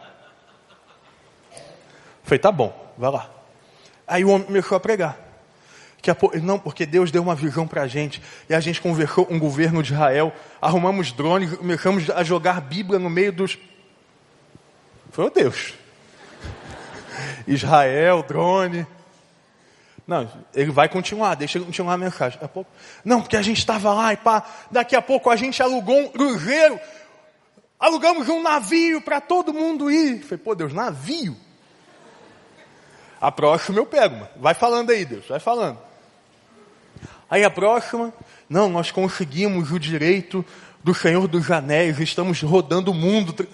Falei, 2.23 2.39
tá 2.39 2.51
bom, 2.51 2.93
vai 2.97 3.09
lá. 3.09 3.29
Aí 4.05 4.23
o 4.23 4.29
homem 4.29 4.45
começou 4.45 4.75
a 4.75 4.79
pregar. 4.79 5.17
Que 6.07 6.11
a, 6.11 6.17
não, 6.41 6.57
porque 6.57 6.85
Deus 6.85 7.11
deu 7.11 7.21
uma 7.21 7.35
visão 7.35 7.67
para 7.67 7.81
a 7.81 7.87
gente. 7.87 8.21
E 8.49 8.55
a 8.55 8.61
gente 8.61 8.79
conversou 8.79 9.27
um 9.29 9.37
governo 9.37 9.83
de 9.83 9.91
Israel. 9.91 10.31
Arrumamos 10.61 11.11
drones, 11.11 11.53
começamos 11.57 12.09
a 12.09 12.23
jogar 12.23 12.61
Bíblia 12.61 12.97
no 12.97 13.09
meio 13.09 13.33
dos. 13.33 13.57
Foi 15.11 15.25
o 15.25 15.29
Deus. 15.29 15.73
Israel, 17.45 18.23
drone. 18.23 18.87
Não, 20.07 20.31
ele 20.55 20.71
vai 20.71 20.87
continuar, 20.87 21.35
deixa 21.35 21.57
ele 21.57 21.65
continuar 21.65 21.95
a 21.95 21.97
mensagem. 21.97 22.39
A 22.41 22.47
pouco, 22.47 22.71
não, 23.03 23.21
porque 23.21 23.35
a 23.35 23.41
gente 23.41 23.57
estava 23.57 23.93
lá 23.93 24.13
e 24.13 24.17
pá, 24.17 24.45
daqui 24.71 24.95
a 24.95 25.01
pouco 25.01 25.29
a 25.29 25.35
gente 25.35 25.61
alugou 25.61 25.99
um 25.99 26.07
cruzeiro, 26.07 26.79
alugamos 27.77 28.29
um 28.29 28.41
navio 28.41 29.01
para 29.01 29.19
todo 29.19 29.53
mundo 29.53 29.91
ir. 29.91 30.21
falei, 30.21 30.37
pô, 30.37 30.55
Deus, 30.55 30.71
navio? 30.71 31.35
A 33.19 33.29
próxima 33.29 33.79
eu 33.79 33.85
pego, 33.85 34.25
vai 34.37 34.53
falando 34.53 34.91
aí, 34.91 35.03
Deus, 35.03 35.27
vai 35.27 35.41
falando. 35.41 35.86
Aí 37.29 37.43
a 37.43 37.49
próxima, 37.49 38.13
não, 38.49 38.69
nós 38.69 38.91
conseguimos 38.91 39.71
o 39.71 39.79
direito 39.79 40.45
do 40.83 40.93
Senhor 40.93 41.27
dos 41.27 41.51
Anéis, 41.51 41.99
estamos 41.99 42.41
rodando 42.41 42.91
o 42.91 42.93
mundo. 42.93 43.47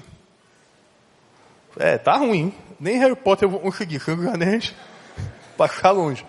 É, 1.78 1.98
tá 1.98 2.18
ruim. 2.18 2.54
Nem 2.80 3.00
Harry 3.00 3.16
Potter 3.16 3.48
eu 3.48 3.52
vou 3.52 3.60
conseguir, 3.60 4.00
Senhor 4.00 4.18
dos 4.18 4.28
Anéis, 4.28 4.74
passar 5.58 5.92
longe. 5.92 6.26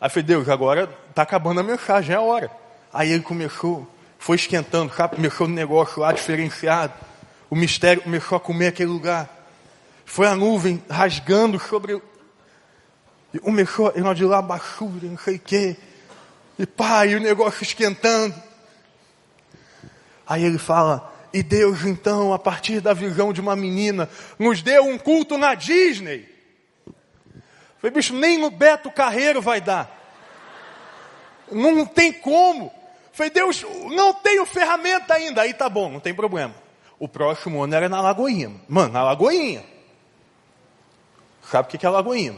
Aí 0.00 0.10
falei, 0.10 0.24
Deus, 0.24 0.48
agora 0.48 0.90
está 1.08 1.22
acabando 1.22 1.60
a 1.60 1.62
mensagem, 1.62 2.14
é 2.14 2.18
a 2.18 2.20
hora. 2.20 2.50
Aí 2.92 3.12
ele 3.12 3.22
começou, 3.22 3.86
foi 4.18 4.36
esquentando, 4.36 4.92
sabe? 4.92 5.16
começou 5.16 5.46
no 5.46 5.54
negócio 5.54 6.00
lá 6.00 6.12
diferenciado. 6.12 6.92
O 7.48 7.54
mistério 7.54 8.02
começou 8.02 8.36
a 8.36 8.40
comer 8.40 8.68
aquele 8.68 8.90
lugar. 8.90 9.30
Foi 10.04 10.26
a 10.26 10.34
nuvem 10.34 10.82
rasgando 10.90 11.58
sobre. 11.60 12.00
E 13.32 13.38
começou, 13.38 13.92
e 13.94 14.00
nós 14.00 14.16
de 14.16 14.24
lá 14.24 14.42
baixura, 14.42 15.06
não 15.06 15.18
sei 15.18 15.36
o 15.36 15.40
quê. 15.40 15.76
E 16.58 16.66
e 17.08 17.16
o 17.16 17.20
negócio 17.20 17.62
esquentando. 17.62 18.34
Aí 20.26 20.44
ele 20.44 20.58
fala, 20.58 21.12
e 21.32 21.42
Deus 21.42 21.84
então, 21.84 22.32
a 22.32 22.38
partir 22.38 22.80
da 22.80 22.92
visão 22.94 23.32
de 23.32 23.40
uma 23.40 23.54
menina, 23.54 24.08
nos 24.38 24.62
deu 24.62 24.84
um 24.84 24.98
culto 24.98 25.36
na 25.36 25.54
Disney. 25.54 26.28
Falei, 27.78 27.94
bicho, 27.94 28.14
nem 28.14 28.38
no 28.38 28.50
Beto 28.50 28.90
Carreiro 28.90 29.42
vai 29.42 29.60
dar. 29.60 29.94
Não 31.52 31.84
tem 31.84 32.12
como. 32.12 32.72
Falei, 33.12 33.30
Deus, 33.30 33.64
não 33.94 34.14
tenho 34.14 34.44
ferramenta 34.46 35.14
ainda. 35.14 35.42
Aí 35.42 35.52
tá 35.52 35.68
bom, 35.68 35.90
não 35.90 36.00
tem 36.00 36.14
problema. 36.14 36.54
O 36.98 37.06
próximo 37.06 37.62
ano 37.62 37.74
era 37.74 37.88
na 37.88 38.00
Lagoinha. 38.00 38.52
Mano, 38.68 38.92
na 38.92 39.02
Lagoinha. 39.02 39.62
Sabe 41.50 41.68
o 41.68 41.78
que 41.78 41.86
é 41.86 41.88
Lagoinha? 41.88 42.34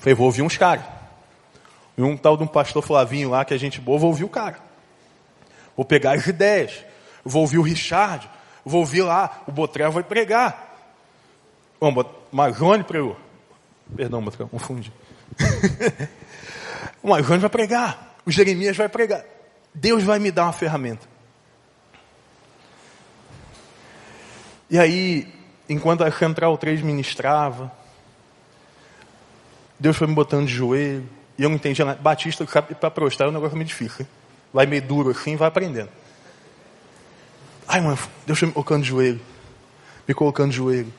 Falei, 0.00 0.14
vou 0.14 0.26
ouvir 0.26 0.42
uns 0.42 0.56
caras. 0.56 0.84
E 1.96 2.02
um 2.02 2.16
tal 2.16 2.36
de 2.36 2.42
um 2.42 2.46
pastor 2.46 2.82
Flavinho 2.82 3.30
lá, 3.30 3.44
que 3.44 3.54
a 3.54 3.58
gente 3.58 3.80
boa, 3.80 3.98
vou 3.98 4.08
ouvir 4.08 4.24
o 4.24 4.28
cara. 4.28 4.58
Vou 5.76 5.84
pegar 5.84 6.12
as 6.12 6.26
ideias. 6.26 6.84
Vou 7.24 7.42
ouvir 7.42 7.58
o 7.58 7.62
Richard. 7.62 8.28
Vou 8.64 8.80
ouvir 8.80 9.02
lá, 9.02 9.42
o 9.46 9.52
Botrel 9.52 9.90
vai 9.90 10.02
pregar. 10.02 10.70
Bom, 11.80 11.92
Marjone 12.30 12.84
pregou. 12.84 13.16
Perdão, 13.96 14.22
Botrel, 14.22 14.48
confundi. 14.48 14.92
o 17.02 17.08
Marjone 17.08 17.40
vai 17.40 17.50
pregar. 17.50 18.16
O 18.24 18.30
Jeremias 18.30 18.76
vai 18.76 18.88
pregar. 18.88 19.24
Deus 19.74 20.04
vai 20.04 20.18
me 20.18 20.30
dar 20.30 20.44
uma 20.44 20.52
ferramenta. 20.52 21.08
E 24.70 24.78
aí, 24.78 25.30
enquanto 25.68 26.04
a 26.04 26.10
Central 26.10 26.56
3 26.56 26.82
ministrava, 26.82 27.70
Deus 29.78 29.96
foi 29.96 30.06
me 30.06 30.14
botando 30.14 30.46
de 30.46 30.54
joelho. 30.54 31.08
E 31.42 31.44
eu 31.44 31.48
não 31.48 31.56
entendia 31.56 31.84
nada. 31.84 32.00
Batista, 32.00 32.46
para 32.46 32.88
prostrar 32.88 33.26
é 33.26 33.30
um 33.30 33.34
negócio 33.34 33.56
meio 33.56 33.66
difícil. 33.66 34.06
Vai 34.52 34.64
meio 34.64 34.80
duro 34.80 35.10
assim, 35.10 35.34
vai 35.34 35.48
aprendendo. 35.48 35.88
Ai, 37.66 37.80
mano, 37.80 37.98
Deus 38.24 38.40
me 38.42 38.52
colocando 38.52 38.84
de 38.84 38.88
joelho. 38.90 39.20
Me 40.06 40.14
colocando 40.14 40.50
de 40.52 40.56
joelho. 40.58 40.94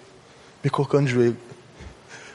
Me 0.62 0.70
colocando 0.70 1.06
de 1.06 1.14
joelho. 1.14 1.38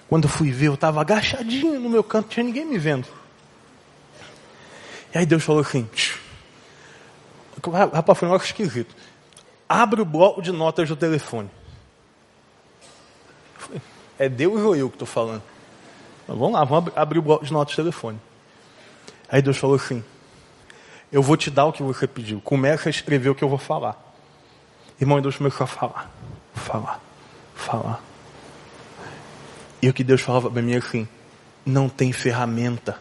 Quando 0.09 0.25
eu 0.25 0.31
fui 0.31 0.51
ver, 0.51 0.69
eu 0.69 0.75
estava 0.75 1.03
agachadinho 1.03 1.79
no 1.79 1.91
meu 1.91 2.03
canto, 2.03 2.31
tinha 2.31 2.45
ninguém 2.45 2.65
me 2.65 2.79
vendo. 2.79 3.07
E 5.15 5.19
aí 5.19 5.27
Deus 5.27 5.45
falou 5.45 5.61
assim: 5.61 5.87
rapaz, 7.93 8.19
foi 8.19 8.27
um 8.27 8.31
negócio 8.31 8.47
esquisito. 8.47 8.97
Abre 9.69 10.01
o 10.01 10.07
bloco 10.07 10.41
de 10.41 10.51
notas 10.51 10.89
do 10.89 10.97
telefone. 10.97 11.51
É 14.19 14.31
Deus 14.31 14.63
ou 14.63 14.75
eu 14.75 14.89
que 14.89 14.95
estou 14.95 15.07
falando? 15.07 15.43
Vamos 16.29 16.53
lá, 16.53 16.65
vamos 16.65 16.93
abrir 16.95 17.19
o 17.19 17.23
bloco 17.23 17.45
de 17.45 17.53
notas 17.53 17.75
do 17.75 17.77
telefone. 17.77 18.21
Aí 19.31 19.41
Deus 19.41 19.57
falou 19.57 19.77
assim: 19.77 20.05
Eu 21.11 21.23
vou 21.23 21.37
te 21.37 21.51
dar 21.51 21.65
o 21.65 21.73
que 21.73 21.83
você 21.83 22.07
pediu. 22.07 22.41
Começa 22.41 22.89
a 22.89 22.91
escrever 22.91 23.31
o 23.31 23.35
que 23.35 23.43
eu 23.43 23.49
vou 23.49 23.59
falar. 23.59 23.97
Irmão, 25.01 25.21
Deus 25.23 25.37
começou 25.37 25.65
a 25.65 25.67
falar, 25.67 26.11
falar, 26.55 27.01
falar. 27.55 28.03
E 29.81 29.89
o 29.89 29.95
que 29.95 30.05
Deus 30.05 30.21
falava 30.21 30.51
para 30.51 30.61
mim 30.61 30.75
é 30.75 30.79
assim: 30.79 31.09
não 31.65 31.89
tem 31.89 32.13
ferramenta, 32.13 33.01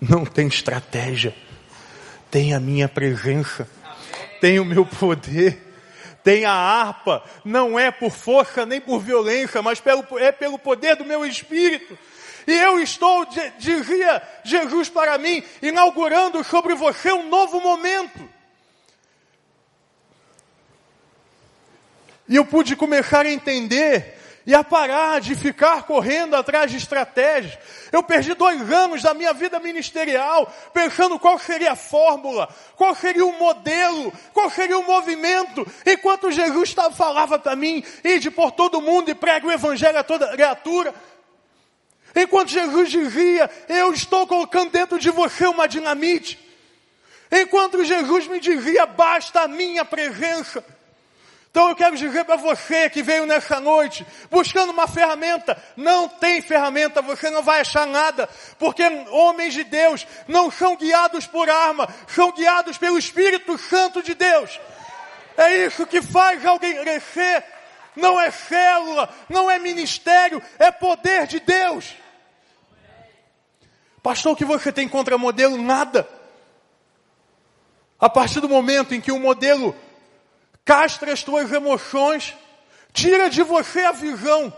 não 0.00 0.26
tem 0.26 0.46
estratégia, 0.46 1.34
tem 2.30 2.52
a 2.52 2.60
minha 2.60 2.88
presença, 2.88 3.66
tem 4.40 4.60
o 4.60 4.64
meu 4.64 4.84
poder, 4.84 5.73
tem 6.24 6.46
a 6.46 6.52
harpa, 6.52 7.22
não 7.44 7.78
é 7.78 7.90
por 7.90 8.10
força 8.10 8.64
nem 8.64 8.80
por 8.80 8.98
violência, 8.98 9.60
mas 9.60 9.78
pelo, 9.78 10.02
é 10.18 10.32
pelo 10.32 10.58
poder 10.58 10.96
do 10.96 11.04
meu 11.04 11.24
espírito. 11.26 11.96
E 12.46 12.52
eu 12.52 12.80
estou, 12.80 13.26
dizia 13.58 14.22
Jesus 14.42 14.88
para 14.88 15.18
mim, 15.18 15.44
inaugurando 15.60 16.42
sobre 16.42 16.74
você 16.74 17.12
um 17.12 17.28
novo 17.28 17.60
momento. 17.60 18.26
E 22.26 22.36
eu 22.36 22.46
pude 22.46 22.74
começar 22.74 23.26
a 23.26 23.30
entender 23.30 24.18
e 24.46 24.54
a 24.54 24.62
parar 24.62 25.20
de 25.20 25.34
ficar 25.34 25.84
correndo 25.84 26.34
atrás 26.34 26.70
de 26.70 26.76
estratégias. 26.76 27.58
Eu 27.90 28.02
perdi 28.02 28.34
dois 28.34 28.70
anos 28.70 29.02
da 29.02 29.14
minha 29.14 29.32
vida 29.32 29.58
ministerial 29.58 30.52
pensando 30.72 31.18
qual 31.18 31.38
seria 31.38 31.72
a 31.72 31.76
fórmula, 31.76 32.48
qual 32.76 32.94
seria 32.94 33.24
o 33.24 33.38
modelo, 33.38 34.12
qual 34.32 34.50
seria 34.50 34.78
o 34.78 34.86
movimento, 34.86 35.66
enquanto 35.86 36.30
Jesus 36.30 36.74
falava 36.96 37.38
para 37.38 37.56
mim, 37.56 37.82
ide 38.02 38.30
por 38.30 38.52
todo 38.52 38.82
mundo 38.82 39.10
e 39.10 39.14
pregue 39.14 39.46
o 39.46 39.52
evangelho 39.52 39.98
a 39.98 40.04
toda 40.04 40.28
criatura. 40.28 40.94
Enquanto 42.14 42.50
Jesus 42.50 42.90
dizia, 42.90 43.50
eu 43.68 43.92
estou 43.92 44.26
colocando 44.26 44.70
dentro 44.70 44.98
de 44.98 45.10
você 45.10 45.46
uma 45.46 45.66
dinamite. 45.66 46.38
Enquanto 47.30 47.84
Jesus 47.84 48.28
me 48.28 48.38
dizia, 48.38 48.86
basta 48.86 49.40
a 49.40 49.48
minha 49.48 49.84
presença. 49.84 50.64
Então 51.54 51.68
eu 51.68 51.76
quero 51.76 51.96
dizer 51.96 52.24
para 52.24 52.34
você 52.34 52.90
que 52.90 53.00
veio 53.00 53.26
nessa 53.26 53.60
noite 53.60 54.04
buscando 54.28 54.70
uma 54.70 54.88
ferramenta, 54.88 55.56
não 55.76 56.08
tem 56.08 56.42
ferramenta, 56.42 57.00
você 57.00 57.30
não 57.30 57.44
vai 57.44 57.60
achar 57.60 57.86
nada, 57.86 58.28
porque 58.58 58.82
homens 59.12 59.54
de 59.54 59.62
Deus 59.62 60.04
não 60.26 60.50
são 60.50 60.74
guiados 60.74 61.28
por 61.28 61.48
arma, 61.48 61.88
são 62.08 62.32
guiados 62.32 62.76
pelo 62.76 62.98
Espírito 62.98 63.56
Santo 63.56 64.02
de 64.02 64.16
Deus. 64.16 64.58
É 65.36 65.66
isso 65.66 65.86
que 65.86 66.02
faz 66.02 66.44
alguém 66.44 66.74
crescer. 66.82 67.44
Não 67.94 68.20
é 68.20 68.32
célula, 68.32 69.08
não 69.28 69.48
é 69.48 69.56
ministério, 69.56 70.42
é 70.58 70.72
poder 70.72 71.28
de 71.28 71.38
Deus. 71.38 71.94
Pastor, 74.02 74.32
o 74.32 74.36
que 74.36 74.44
você 74.44 74.72
tem 74.72 74.88
contra 74.88 75.16
modelo? 75.16 75.56
Nada. 75.56 76.08
A 78.00 78.10
partir 78.10 78.40
do 78.40 78.48
momento 78.48 78.92
em 78.92 79.00
que 79.00 79.12
o 79.12 79.20
modelo 79.20 79.72
castra 80.64 81.12
as 81.12 81.22
tuas 81.22 81.52
emoções, 81.52 82.34
tira 82.92 83.28
de 83.28 83.42
você 83.42 83.80
a 83.80 83.92
visão 83.92 84.52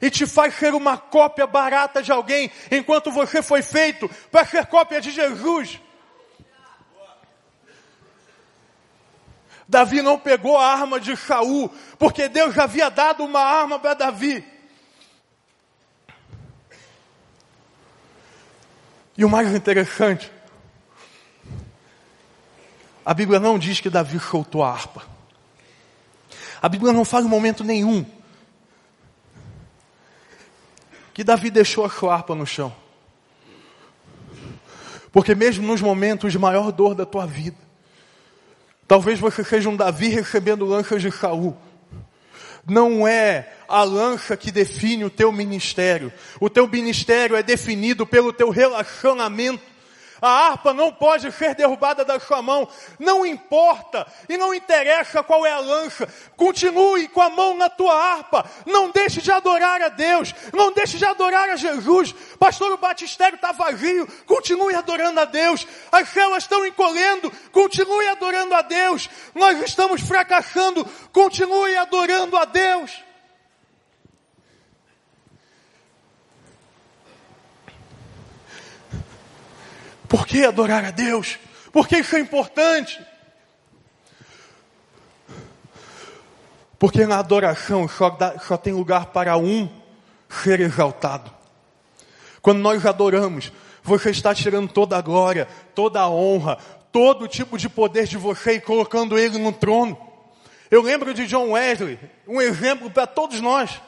e 0.00 0.10
te 0.10 0.26
faz 0.26 0.54
ser 0.54 0.74
uma 0.74 0.96
cópia 0.96 1.46
barata 1.46 2.02
de 2.02 2.10
alguém, 2.10 2.50
enquanto 2.70 3.10
você 3.10 3.42
foi 3.42 3.62
feito 3.62 4.08
para 4.30 4.46
ser 4.46 4.66
cópia 4.66 5.00
de 5.00 5.10
Jesus. 5.10 5.80
Davi 9.68 10.02
não 10.02 10.18
pegou 10.18 10.58
a 10.58 10.66
arma 10.66 10.98
de 10.98 11.16
Saul, 11.16 11.72
porque 11.98 12.28
Deus 12.28 12.54
já 12.54 12.64
havia 12.64 12.90
dado 12.90 13.22
uma 13.22 13.40
arma 13.40 13.78
para 13.78 13.94
Davi. 13.94 14.44
E 19.16 19.24
o 19.24 19.28
mais 19.28 19.54
interessante, 19.54 20.32
a 23.04 23.14
Bíblia 23.14 23.38
não 23.38 23.58
diz 23.58 23.80
que 23.80 23.90
Davi 23.90 24.18
soltou 24.18 24.64
a 24.64 24.70
harpa. 24.70 25.19
A 26.60 26.68
Bíblia 26.68 26.92
não 26.92 27.04
fala 27.04 27.24
em 27.24 27.28
momento 27.28 27.64
nenhum 27.64 28.04
que 31.14 31.24
Davi 31.24 31.50
deixou 31.50 31.84
a 31.84 31.90
sua 31.90 32.14
harpa 32.14 32.34
no 32.34 32.46
chão. 32.46 32.74
Porque 35.12 35.34
mesmo 35.34 35.66
nos 35.66 35.80
momentos 35.80 36.32
de 36.32 36.38
maior 36.38 36.70
dor 36.70 36.94
da 36.94 37.04
tua 37.04 37.26
vida, 37.26 37.56
talvez 38.86 39.18
você 39.18 39.42
seja 39.42 39.68
um 39.68 39.76
Davi 39.76 40.08
recebendo 40.08 40.64
lanças 40.64 41.02
de 41.02 41.10
Saul. 41.10 41.56
Não 42.66 43.08
é 43.08 43.52
a 43.68 43.82
lança 43.82 44.36
que 44.36 44.52
define 44.52 45.04
o 45.04 45.10
teu 45.10 45.32
ministério. 45.32 46.12
O 46.40 46.48
teu 46.48 46.68
ministério 46.68 47.34
é 47.34 47.42
definido 47.42 48.06
pelo 48.06 48.32
teu 48.32 48.50
relacionamento 48.50 49.69
a 50.20 50.28
harpa 50.28 50.72
não 50.74 50.92
pode 50.92 51.30
ser 51.32 51.54
derrubada 51.54 52.04
da 52.04 52.18
sua 52.20 52.42
mão. 52.42 52.68
Não 52.98 53.24
importa 53.24 54.06
e 54.28 54.36
não 54.36 54.54
interessa 54.54 55.22
qual 55.22 55.46
é 55.46 55.52
a 55.52 55.58
lança. 55.58 56.08
Continue 56.36 57.08
com 57.08 57.22
a 57.22 57.30
mão 57.30 57.56
na 57.56 57.68
tua 57.68 57.94
harpa. 57.94 58.44
Não 58.66 58.90
deixe 58.90 59.20
de 59.20 59.30
adorar 59.30 59.80
a 59.82 59.88
Deus. 59.88 60.34
Não 60.52 60.72
deixe 60.72 60.98
de 60.98 61.04
adorar 61.04 61.48
a 61.50 61.56
Jesus. 61.56 62.14
Pastor, 62.38 62.72
o 62.72 62.78
batistério 62.78 63.36
está 63.36 63.52
vazio. 63.52 64.06
Continue 64.26 64.74
adorando 64.74 65.20
a 65.20 65.24
Deus. 65.24 65.66
As 65.90 66.08
células 66.08 66.44
estão 66.44 66.66
encolhendo. 66.66 67.32
Continue 67.52 68.08
adorando 68.08 68.54
a 68.54 68.62
Deus. 68.62 69.08
Nós 69.34 69.60
estamos 69.62 70.00
fracassando. 70.00 70.84
Continue 71.12 71.76
adorando 71.76 72.36
a 72.36 72.44
Deus. 72.44 73.09
Por 80.10 80.26
que 80.26 80.44
adorar 80.44 80.84
a 80.84 80.90
Deus? 80.90 81.38
Por 81.70 81.86
que 81.86 81.98
isso 81.98 82.16
é 82.16 82.18
importante? 82.18 83.00
Porque 86.76 87.06
na 87.06 87.20
adoração 87.20 87.86
só, 87.86 88.10
dá, 88.10 88.36
só 88.40 88.56
tem 88.56 88.72
lugar 88.72 89.06
para 89.06 89.36
um 89.36 89.70
ser 90.28 90.58
exaltado. 90.58 91.30
Quando 92.42 92.58
nós 92.58 92.84
adoramos, 92.84 93.52
você 93.84 94.10
está 94.10 94.34
tirando 94.34 94.72
toda 94.72 94.98
a 94.98 95.00
glória, 95.00 95.46
toda 95.76 96.00
a 96.00 96.10
honra, 96.10 96.58
todo 96.90 97.28
tipo 97.28 97.56
de 97.56 97.68
poder 97.68 98.08
de 98.08 98.18
você 98.18 98.54
e 98.54 98.60
colocando 98.60 99.16
ele 99.16 99.38
no 99.38 99.52
trono. 99.52 99.96
Eu 100.72 100.82
lembro 100.82 101.14
de 101.14 101.24
John 101.28 101.52
Wesley, 101.52 102.00
um 102.26 102.40
exemplo 102.40 102.90
para 102.90 103.06
todos 103.06 103.40
nós. 103.40 103.80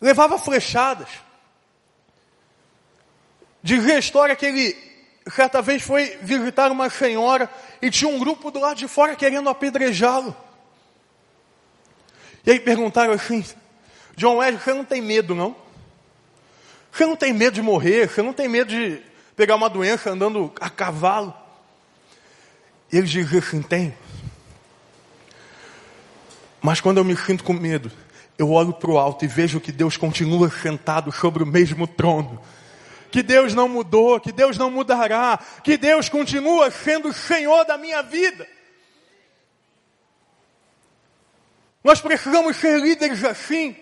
Levava 0.00 0.36
flechadas. 0.40 1.29
Diz 3.62 3.84
a 3.86 3.98
história 3.98 4.34
que 4.34 4.46
ele, 4.46 4.76
certa 5.34 5.60
vez, 5.60 5.82
foi 5.82 6.16
visitar 6.22 6.70
uma 6.70 6.88
senhora 6.88 7.50
e 7.80 7.90
tinha 7.90 8.10
um 8.10 8.18
grupo 8.18 8.50
do 8.50 8.58
lado 8.58 8.76
de 8.76 8.88
fora 8.88 9.14
querendo 9.14 9.48
apedrejá-lo. 9.48 10.34
E 12.46 12.52
aí 12.52 12.60
perguntaram 12.60 13.12
assim: 13.12 13.44
John 14.16 14.36
Wesley, 14.36 14.62
você 14.62 14.74
não 14.74 14.84
tem 14.84 15.02
medo, 15.02 15.34
não? 15.34 15.54
Você 16.90 17.04
não 17.04 17.16
tem 17.16 17.32
medo 17.32 17.54
de 17.54 17.62
morrer? 17.62 18.08
Você 18.08 18.22
não 18.22 18.32
tem 18.32 18.48
medo 18.48 18.70
de 18.70 19.02
pegar 19.36 19.56
uma 19.56 19.68
doença 19.68 20.10
andando 20.10 20.52
a 20.60 20.70
cavalo? 20.70 21.34
E 22.90 22.96
ele 22.96 23.06
diz 23.06 23.32
assim: 23.34 23.60
tenho. 23.60 23.94
Mas 26.62 26.80
quando 26.80 26.98
eu 26.98 27.04
me 27.04 27.16
sinto 27.16 27.44
com 27.44 27.52
medo, 27.52 27.92
eu 28.38 28.50
olho 28.50 28.72
para 28.72 28.90
o 28.90 28.98
alto 28.98 29.24
e 29.24 29.28
vejo 29.28 29.60
que 29.60 29.70
Deus 29.70 29.98
continua 29.98 30.50
sentado 30.50 31.12
sobre 31.12 31.42
o 31.42 31.46
mesmo 31.46 31.86
trono 31.86 32.40
que 33.10 33.22
Deus 33.22 33.54
não 33.54 33.68
mudou, 33.68 34.20
que 34.20 34.32
Deus 34.32 34.56
não 34.56 34.70
mudará, 34.70 35.38
que 35.64 35.76
Deus 35.76 36.08
continua 36.08 36.70
sendo 36.70 37.08
o 37.08 37.12
Senhor 37.12 37.64
da 37.64 37.76
minha 37.76 38.02
vida. 38.02 38.46
Nós 41.82 42.00
precisamos 42.00 42.56
ser 42.56 42.78
líderes 42.78 43.24
assim. 43.24 43.76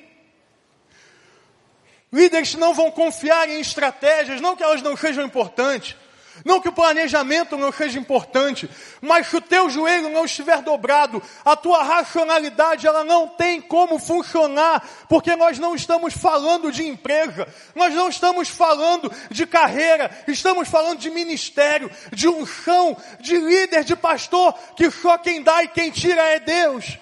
Líderes 2.13 2.55
não 2.55 2.73
vão 2.73 2.91
confiar 2.91 3.49
em 3.49 3.61
estratégias, 3.61 4.41
não 4.41 4.57
que 4.57 4.63
elas 4.63 4.81
não 4.81 4.97
sejam 4.97 5.25
importantes, 5.25 5.95
não 6.45 6.61
que 6.61 6.69
o 6.69 6.73
planejamento 6.73 7.57
não 7.57 7.73
seja 7.73 7.99
importante, 7.99 8.69
mas 9.01 9.27
se 9.27 9.37
o 9.37 9.41
teu 9.41 9.69
joelho 9.69 10.09
não 10.09 10.25
estiver 10.25 10.63
dobrado, 10.63 11.23
a 11.45 11.57
tua 11.57 11.83
racionalidade 11.83 12.87
ela 12.87 13.05
não 13.05 13.29
tem 13.29 13.61
como 13.61 13.99
funcionar, 13.99 14.87
porque 15.09 15.35
nós 15.37 15.59
não 15.59 15.75
estamos 15.75 16.15
falando 16.15 16.71
de 16.71 16.87
empresa, 16.87 17.47
nós 17.75 17.95
não 17.95 18.09
estamos 18.09 18.49
falando 18.49 19.13
de 19.31 19.47
carreira, 19.47 20.11
estamos 20.27 20.69
falando 20.69 20.99
de 20.99 21.11
ministério, 21.11 21.91
de 22.13 22.29
unção, 22.29 22.97
de 23.21 23.37
líder, 23.37 23.85
de 23.85 23.97
pastor, 23.97 24.55
que 24.77 24.91
só 24.91 25.19
quem 25.19 25.43
dá 25.43 25.63
e 25.63 25.69
quem 25.69 25.91
tira 25.91 26.23
é 26.23 26.39
Deus. 26.39 26.99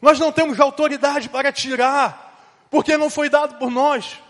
Nós 0.00 0.18
não 0.18 0.32
temos 0.32 0.58
autoridade 0.58 1.28
para 1.28 1.52
tirar, 1.52 2.66
porque 2.70 2.96
não 2.96 3.08
foi 3.08 3.28
dado 3.28 3.54
por 3.56 3.70
nós. 3.70 4.21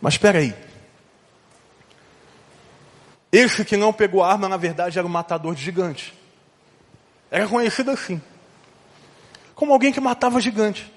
Mas 0.00 0.14
espera 0.14 0.38
aí. 0.38 0.54
Esse 3.32 3.64
que 3.64 3.76
não 3.76 3.92
pegou 3.92 4.24
arma, 4.24 4.48
na 4.48 4.56
verdade, 4.56 4.98
era 4.98 5.06
um 5.06 5.10
matador 5.10 5.54
de 5.54 5.62
gigantes. 5.62 6.12
Era 7.30 7.46
conhecido 7.46 7.90
assim. 7.90 8.20
Como 9.54 9.72
alguém 9.72 9.92
que 9.92 10.00
matava 10.00 10.40
gigante. 10.40 10.90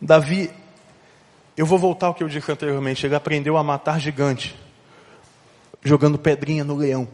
Davi, 0.00 0.50
eu 1.56 1.66
vou 1.66 1.78
voltar 1.78 2.08
ao 2.08 2.14
que 2.14 2.22
eu 2.22 2.28
disse 2.28 2.50
anteriormente, 2.50 3.06
ele 3.06 3.14
aprendeu 3.14 3.56
a 3.56 3.62
matar 3.62 3.98
gigante, 3.98 4.54
jogando 5.82 6.18
pedrinha 6.18 6.64
no 6.64 6.76
leão. 6.76 7.08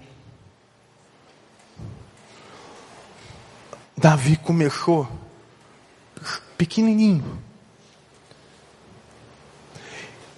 Davi 4.01 4.35
começou 4.35 5.07
pequenininho. 6.57 7.39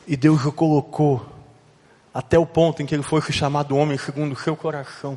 E 0.05 0.17
Deus 0.17 0.45
o 0.45 0.51
colocou 0.51 1.25
até 2.13 2.37
o 2.37 2.45
ponto 2.45 2.83
em 2.83 2.87
que 2.87 2.93
ele 2.93 3.05
foi 3.05 3.23
chamado 3.23 3.77
homem 3.77 3.97
segundo 3.97 4.33
o 4.33 4.37
seu 4.37 4.57
coração. 4.57 5.17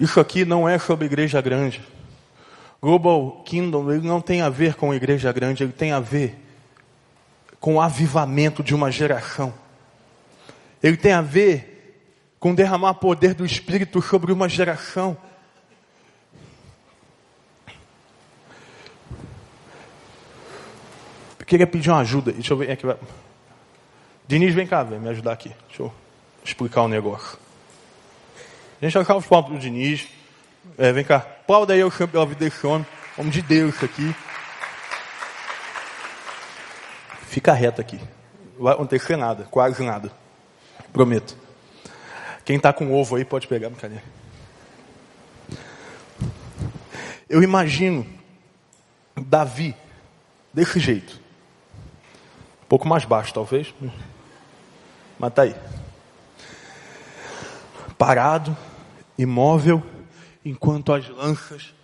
Isso 0.00 0.18
aqui 0.18 0.46
não 0.46 0.66
é 0.66 0.78
sobre 0.78 1.04
igreja 1.04 1.42
grande. 1.42 1.86
Global 2.80 3.42
Kingdom 3.44 3.92
ele 3.92 4.08
não 4.08 4.22
tem 4.22 4.40
a 4.40 4.48
ver 4.48 4.76
com 4.76 4.94
igreja 4.94 5.30
grande, 5.30 5.62
ele 5.62 5.72
tem 5.72 5.92
a 5.92 6.00
ver 6.00 6.38
com 7.60 7.74
o 7.74 7.80
avivamento 7.82 8.62
de 8.62 8.74
uma 8.74 8.90
geração. 8.90 9.52
Ele 10.82 10.96
tem 10.96 11.12
a 11.12 11.20
ver 11.20 12.00
com 12.40 12.54
derramar 12.54 12.94
poder 12.94 13.34
do 13.34 13.44
Espírito 13.44 14.00
sobre 14.00 14.32
uma 14.32 14.48
geração. 14.48 15.18
Eu 21.44 21.46
queria 21.46 21.66
pedir 21.66 21.90
uma 21.90 22.00
ajuda. 22.00 22.32
Deixa 22.32 22.54
eu 22.54 22.56
ver 22.56 22.70
aqui. 22.70 22.86
Diniz, 24.26 24.54
vem 24.54 24.66
cá, 24.66 24.82
vem 24.82 24.98
me 24.98 25.10
ajudar 25.10 25.32
aqui. 25.32 25.54
Deixa 25.68 25.82
eu 25.82 25.92
explicar 26.42 26.80
o 26.80 26.84
um 26.86 26.88
negócio. 26.88 27.38
A 28.80 28.84
gente 28.84 28.94
colocar 28.94 29.14
os 29.14 29.26
palmos 29.26 29.52
do 29.52 29.58
Diniz. 29.58 30.08
É, 30.78 30.90
vem 30.90 31.04
cá. 31.04 31.16
Aplauda 31.16 31.74
aí 31.74 31.84
o 31.84 31.90
chão 31.90 32.08
pela 32.08 32.24
vida 32.24 32.42
desse 32.42 32.66
homem. 32.66 32.86
Homem 33.18 33.30
de 33.30 33.42
Deus 33.42 33.74
aqui. 33.84 34.16
Fica 37.26 37.52
reto 37.52 37.78
aqui. 37.78 38.00
Não 38.56 38.64
vai 38.64 38.72
acontecer 38.72 39.14
nada, 39.18 39.44
quase 39.50 39.84
nada. 39.84 40.10
Prometo. 40.94 41.36
Quem 42.42 42.56
está 42.56 42.72
com 42.72 42.90
ovo 42.90 43.16
aí 43.16 43.24
pode 43.26 43.46
pegar, 43.46 43.68
brincadeira. 43.68 44.02
Eu 47.28 47.42
imagino 47.42 48.06
Davi 49.14 49.76
desse 50.54 50.80
jeito. 50.80 51.22
Um 52.64 52.66
pouco 52.66 52.88
mais 52.88 53.04
baixo, 53.04 53.34
talvez. 53.34 53.74
Mas 55.18 55.34
tá 55.34 55.42
aí. 55.42 55.54
Parado, 57.98 58.56
imóvel, 59.18 59.82
enquanto 60.42 60.92
as 60.94 61.06
lanças 61.10 61.74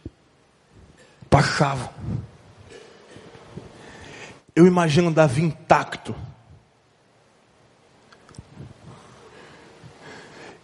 passavam. 1.28 1.90
Eu 4.56 4.66
imagino 4.66 5.12
Davi 5.12 5.42
intacto. 5.42 6.16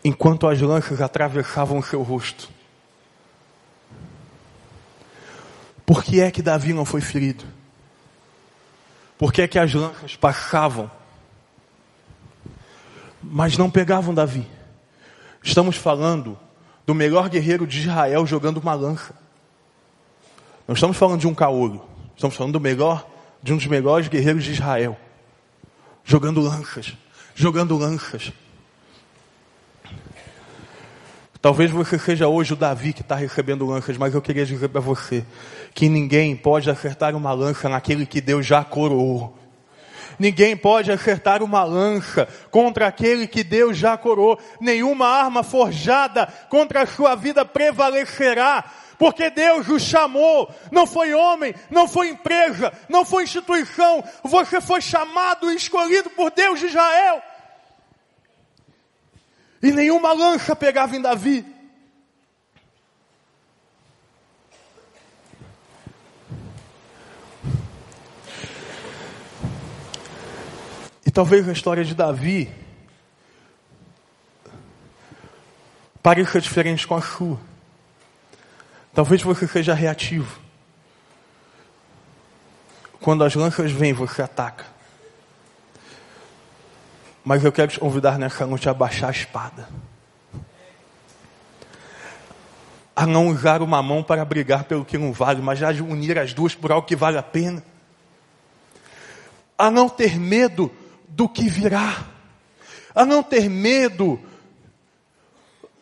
Enquanto 0.02 0.48
as 0.48 0.60
lanças 0.62 1.02
atravessavam 1.02 1.82
seu 1.82 2.02
rosto. 2.02 2.48
Por 5.84 6.02
que 6.02 6.20
é 6.20 6.30
que 6.30 6.40
Davi 6.42 6.72
não 6.72 6.86
foi 6.86 7.02
ferido? 7.02 7.55
Por 9.18 9.32
que 9.32 9.42
é 9.42 9.48
que 9.48 9.58
as 9.58 9.72
lanças 9.72 10.14
passavam? 10.16 10.90
Mas 13.22 13.56
não 13.56 13.70
pegavam 13.70 14.14
Davi. 14.14 14.46
Estamos 15.42 15.76
falando 15.76 16.38
do 16.84 16.94
melhor 16.94 17.28
guerreiro 17.28 17.66
de 17.66 17.80
Israel 17.80 18.26
jogando 18.26 18.58
uma 18.58 18.74
lança. 18.74 19.14
Não 20.66 20.74
estamos 20.74 20.96
falando 20.96 21.20
de 21.20 21.26
um 21.26 21.34
caolho. 21.34 21.82
Estamos 22.14 22.36
falando 22.36 22.54
do 22.54 22.60
melhor, 22.60 23.06
de 23.42 23.52
um 23.52 23.56
dos 23.56 23.66
melhores 23.66 24.08
guerreiros 24.08 24.44
de 24.44 24.52
Israel. 24.52 24.96
Jogando 26.04 26.40
lanças. 26.40 26.96
Jogando 27.34 27.76
lanças. 27.76 28.32
Talvez 31.46 31.70
você 31.70 31.96
seja 31.96 32.26
hoje 32.26 32.54
o 32.54 32.56
Davi 32.56 32.92
que 32.92 33.02
está 33.02 33.14
recebendo 33.14 33.64
lanças, 33.64 33.96
mas 33.96 34.12
eu 34.12 34.20
queria 34.20 34.44
dizer 34.44 34.68
para 34.68 34.80
você 34.80 35.24
que 35.72 35.88
ninguém 35.88 36.34
pode 36.34 36.68
acertar 36.68 37.14
uma 37.14 37.32
lança 37.32 37.68
naquele 37.68 38.04
que 38.04 38.20
Deus 38.20 38.44
já 38.44 38.64
coroou. 38.64 39.32
Ninguém 40.18 40.56
pode 40.56 40.90
acertar 40.90 41.44
uma 41.44 41.62
lança 41.62 42.26
contra 42.50 42.88
aquele 42.88 43.28
que 43.28 43.44
Deus 43.44 43.78
já 43.78 43.96
coroou. 43.96 44.36
Nenhuma 44.60 45.06
arma 45.06 45.44
forjada 45.44 46.26
contra 46.48 46.82
a 46.82 46.86
sua 46.86 47.14
vida 47.14 47.44
prevalecerá. 47.44 48.64
Porque 48.98 49.30
Deus 49.30 49.68
o 49.68 49.78
chamou, 49.78 50.52
não 50.72 50.84
foi 50.84 51.14
homem, 51.14 51.54
não 51.70 51.86
foi 51.86 52.08
empresa, 52.08 52.72
não 52.88 53.04
foi 53.04 53.22
instituição, 53.22 54.02
você 54.24 54.60
foi 54.60 54.80
chamado 54.80 55.52
e 55.52 55.54
escolhido 55.54 56.10
por 56.10 56.32
Deus 56.32 56.58
de 56.58 56.66
Israel. 56.66 57.22
E 59.66 59.72
nenhuma 59.72 60.12
lança 60.12 60.54
pegava 60.54 60.94
em 60.94 61.00
Davi. 61.00 61.44
E 71.04 71.10
talvez 71.10 71.48
a 71.48 71.52
história 71.52 71.84
de 71.84 71.96
Davi 71.96 72.48
pareça 76.00 76.40
diferente 76.40 76.86
com 76.86 76.94
a 76.94 77.02
sua. 77.02 77.40
Talvez 78.94 79.20
você 79.20 79.48
seja 79.48 79.74
reativo. 79.74 80.40
Quando 83.00 83.24
as 83.24 83.34
lanças 83.34 83.72
vêm, 83.72 83.92
você 83.92 84.22
ataca. 84.22 84.75
Mas 87.26 87.42
eu 87.42 87.50
quero 87.50 87.72
te 87.72 87.80
convidar 87.80 88.20
nessa 88.20 88.46
noite 88.46 88.68
a 88.68 88.72
baixar 88.72 89.08
a 89.08 89.10
espada. 89.10 89.68
A 92.94 93.04
não 93.04 93.26
usar 93.26 93.62
uma 93.62 93.82
mão 93.82 94.00
para 94.00 94.24
brigar 94.24 94.62
pelo 94.62 94.84
que 94.84 94.96
não 94.96 95.12
vale, 95.12 95.42
mas 95.42 95.60
a 95.60 95.70
unir 95.70 96.20
as 96.20 96.32
duas 96.32 96.54
por 96.54 96.70
algo 96.70 96.86
que 96.86 96.94
vale 96.94 97.18
a 97.18 97.24
pena. 97.24 97.64
A 99.58 99.72
não 99.72 99.88
ter 99.88 100.20
medo 100.20 100.70
do 101.08 101.28
que 101.28 101.48
virá. 101.48 102.04
A 102.94 103.04
não 103.04 103.24
ter 103.24 103.50
medo 103.50 104.20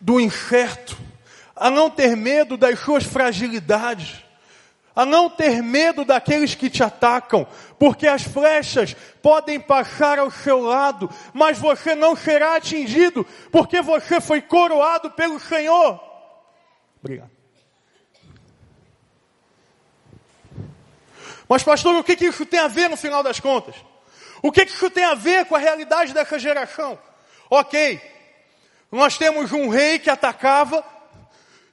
do 0.00 0.18
incerto. 0.18 0.96
A 1.54 1.68
não 1.68 1.90
ter 1.90 2.16
medo 2.16 2.56
das 2.56 2.80
suas 2.80 3.04
fragilidades 3.04 4.23
a 4.94 5.04
não 5.04 5.28
ter 5.28 5.62
medo 5.62 6.04
daqueles 6.04 6.54
que 6.54 6.70
te 6.70 6.82
atacam, 6.82 7.46
porque 7.78 8.06
as 8.06 8.22
flechas 8.22 8.94
podem 9.20 9.58
passar 9.58 10.18
ao 10.18 10.30
seu 10.30 10.60
lado, 10.60 11.10
mas 11.32 11.58
você 11.58 11.94
não 11.94 12.14
será 12.14 12.56
atingido, 12.56 13.26
porque 13.50 13.82
você 13.82 14.20
foi 14.20 14.40
coroado 14.40 15.10
pelo 15.10 15.40
Senhor. 15.40 16.00
Obrigado. 17.02 17.30
Mas, 21.48 21.62
pastor, 21.62 21.94
o 21.96 22.04
que, 22.04 22.16
que 22.16 22.26
isso 22.26 22.46
tem 22.46 22.60
a 22.60 22.68
ver 22.68 22.88
no 22.88 22.96
final 22.96 23.22
das 23.22 23.38
contas? 23.38 23.74
O 24.42 24.50
que, 24.50 24.64
que 24.64 24.72
isso 24.72 24.90
tem 24.90 25.04
a 25.04 25.14
ver 25.14 25.44
com 25.46 25.56
a 25.56 25.58
realidade 25.58 26.12
dessa 26.12 26.38
geração? 26.38 26.98
Ok, 27.50 28.00
nós 28.90 29.18
temos 29.18 29.52
um 29.52 29.68
rei 29.68 29.98
que 29.98 30.08
atacava 30.08 30.84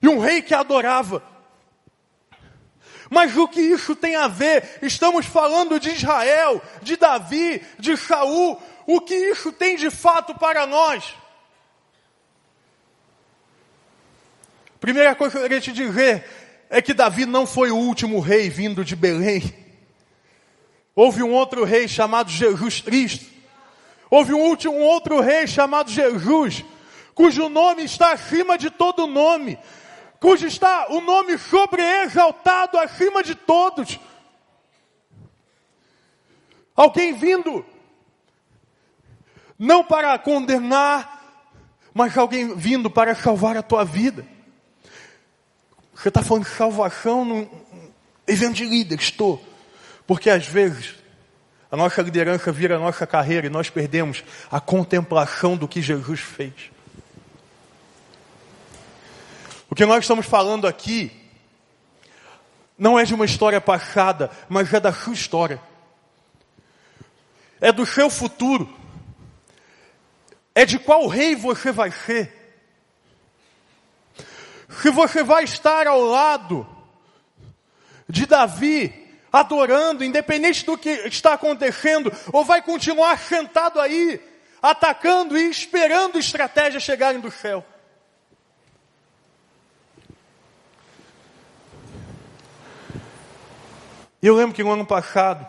e 0.02 0.08
um 0.08 0.20
rei 0.20 0.42
que 0.42 0.54
adorava. 0.54 1.31
Mas 3.12 3.36
o 3.36 3.46
que 3.46 3.60
isso 3.60 3.94
tem 3.94 4.16
a 4.16 4.30
ver? 4.30 4.80
Estamos 4.82 5.26
falando 5.26 5.78
de 5.78 5.90
Israel, 5.90 6.62
de 6.82 6.96
Davi, 6.96 7.62
de 7.78 7.98
Saul. 7.98 8.58
O 8.88 9.02
que 9.02 9.14
isso 9.14 9.52
tem 9.52 9.76
de 9.76 9.90
fato 9.90 10.34
para 10.34 10.66
nós? 10.66 11.14
Primeira 14.80 15.14
coisa 15.14 15.34
que 15.34 15.38
eu 15.40 15.44
queria 15.44 15.60
te 15.60 15.74
dizer 15.74 16.24
é 16.70 16.82
que 16.82 16.94
Davi 16.94 17.26
não 17.26 17.46
foi 17.46 17.70
o 17.70 17.76
último 17.76 18.22
rei 18.22 18.50
vindo 18.50 18.86
de 18.86 18.96
Belém. 18.96 19.44
Houve 20.96 21.22
um 21.22 21.34
outro 21.34 21.66
rei 21.66 21.90
chamado 21.90 22.32
Jesus 22.32 22.80
Cristo. 22.80 23.26
Houve 24.10 24.34
um, 24.34 24.40
último, 24.40 24.76
outro 24.76 25.20
rei 25.20 25.48
chamado 25.48 25.92
Jesus, 25.92 26.64
cujo 27.14 27.50
nome 27.50 27.84
está 27.84 28.14
acima 28.14 28.58
de 28.58 28.70
todo 28.70 29.06
nome 29.06 29.60
cujo 30.22 30.46
está 30.46 30.86
o 30.90 31.02
nome 31.02 31.36
sobre-exaltado 31.40 32.78
acima 32.78 33.24
de 33.24 33.34
todos. 33.34 34.00
Alguém 36.76 37.12
vindo, 37.12 37.66
não 39.58 39.84
para 39.84 40.18
condenar, 40.20 41.50
mas 41.92 42.16
alguém 42.16 42.56
vindo 42.56 42.88
para 42.88 43.16
salvar 43.16 43.58
a 43.58 43.64
tua 43.64 43.84
vida. 43.84 44.24
Você 45.96 46.10
está 46.10 46.22
falando 46.22 46.44
de 46.44 46.52
salvação 46.52 47.26
no 47.26 47.50
evento 48.28 48.54
de 48.54 48.66
líder, 48.66 49.00
estou. 49.00 49.44
Porque 50.06 50.30
às 50.30 50.46
vezes 50.46 50.96
a 51.72 51.76
nossa 51.76 52.00
liderança 52.00 52.52
vira 52.52 52.76
a 52.76 52.80
nossa 52.80 53.08
carreira 53.08 53.48
e 53.48 53.50
nós 53.50 53.72
perdemos 53.72 54.24
a 54.52 54.62
contemplação 54.62 55.58
do 55.58 55.68
que 55.68 55.82
Jesus 55.82 56.20
fez. 56.20 56.71
O 59.72 59.76
que 59.76 59.86
nós 59.86 60.04
estamos 60.04 60.26
falando 60.26 60.68
aqui 60.68 61.10
não 62.78 63.00
é 63.00 63.06
de 63.06 63.14
uma 63.14 63.24
história 63.24 63.62
passada, 63.62 64.30
mas 64.50 64.74
é 64.74 64.82
da 64.82 64.92
sua 64.92 65.14
história. 65.14 65.62
É 67.62 67.72
do 67.72 67.86
seu 67.86 68.10
futuro. 68.10 68.70
É 70.54 70.66
de 70.66 70.78
qual 70.78 71.08
rei 71.08 71.38
você 71.38 71.72
vai 71.72 71.90
ser. 71.90 72.60
Se 74.82 74.90
você 74.90 75.24
vai 75.24 75.46
estar 75.46 75.88
ao 75.88 76.02
lado 76.02 76.68
de 78.10 78.26
Davi, 78.26 78.94
adorando, 79.32 80.04
independente 80.04 80.66
do 80.66 80.78
que 80.78 80.90
está 80.90 81.36
acontecendo, 81.36 82.12
ou 82.34 82.44
vai 82.44 82.62
continuar 82.62 83.18
sentado 83.18 83.80
aí, 83.80 84.20
atacando 84.62 85.38
e 85.38 85.50
esperando 85.50 86.20
estratégias 86.20 86.84
chegarem 86.84 87.22
do 87.22 87.32
céu. 87.32 87.66
E 94.22 94.28
eu 94.28 94.36
lembro 94.36 94.54
que 94.54 94.64
no 94.64 94.72
ano 94.72 94.86
passado, 94.86 95.48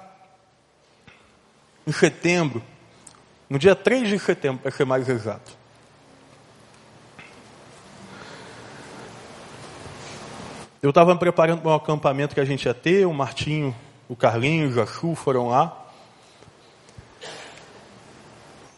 em 1.86 1.92
setembro, 1.92 2.62
no 3.50 3.58
dia 3.58 3.76
3 3.76 4.08
de 4.08 4.18
setembro, 4.18 4.62
para 4.62 4.70
ser 4.70 4.86
mais 4.86 5.06
exato, 5.08 5.52
eu 10.80 10.88
estava 10.88 11.12
me 11.12 11.20
preparando 11.20 11.60
para 11.60 11.70
um 11.70 11.74
acampamento 11.74 12.34
que 12.34 12.40
a 12.40 12.44
gente 12.46 12.64
ia 12.64 12.72
ter, 12.72 13.06
o 13.06 13.12
Martinho, 13.12 13.76
o 14.08 14.16
Carlinhos, 14.16 14.78
a 14.78 14.86
Chu 14.86 15.14
foram 15.14 15.48
lá. 15.48 15.86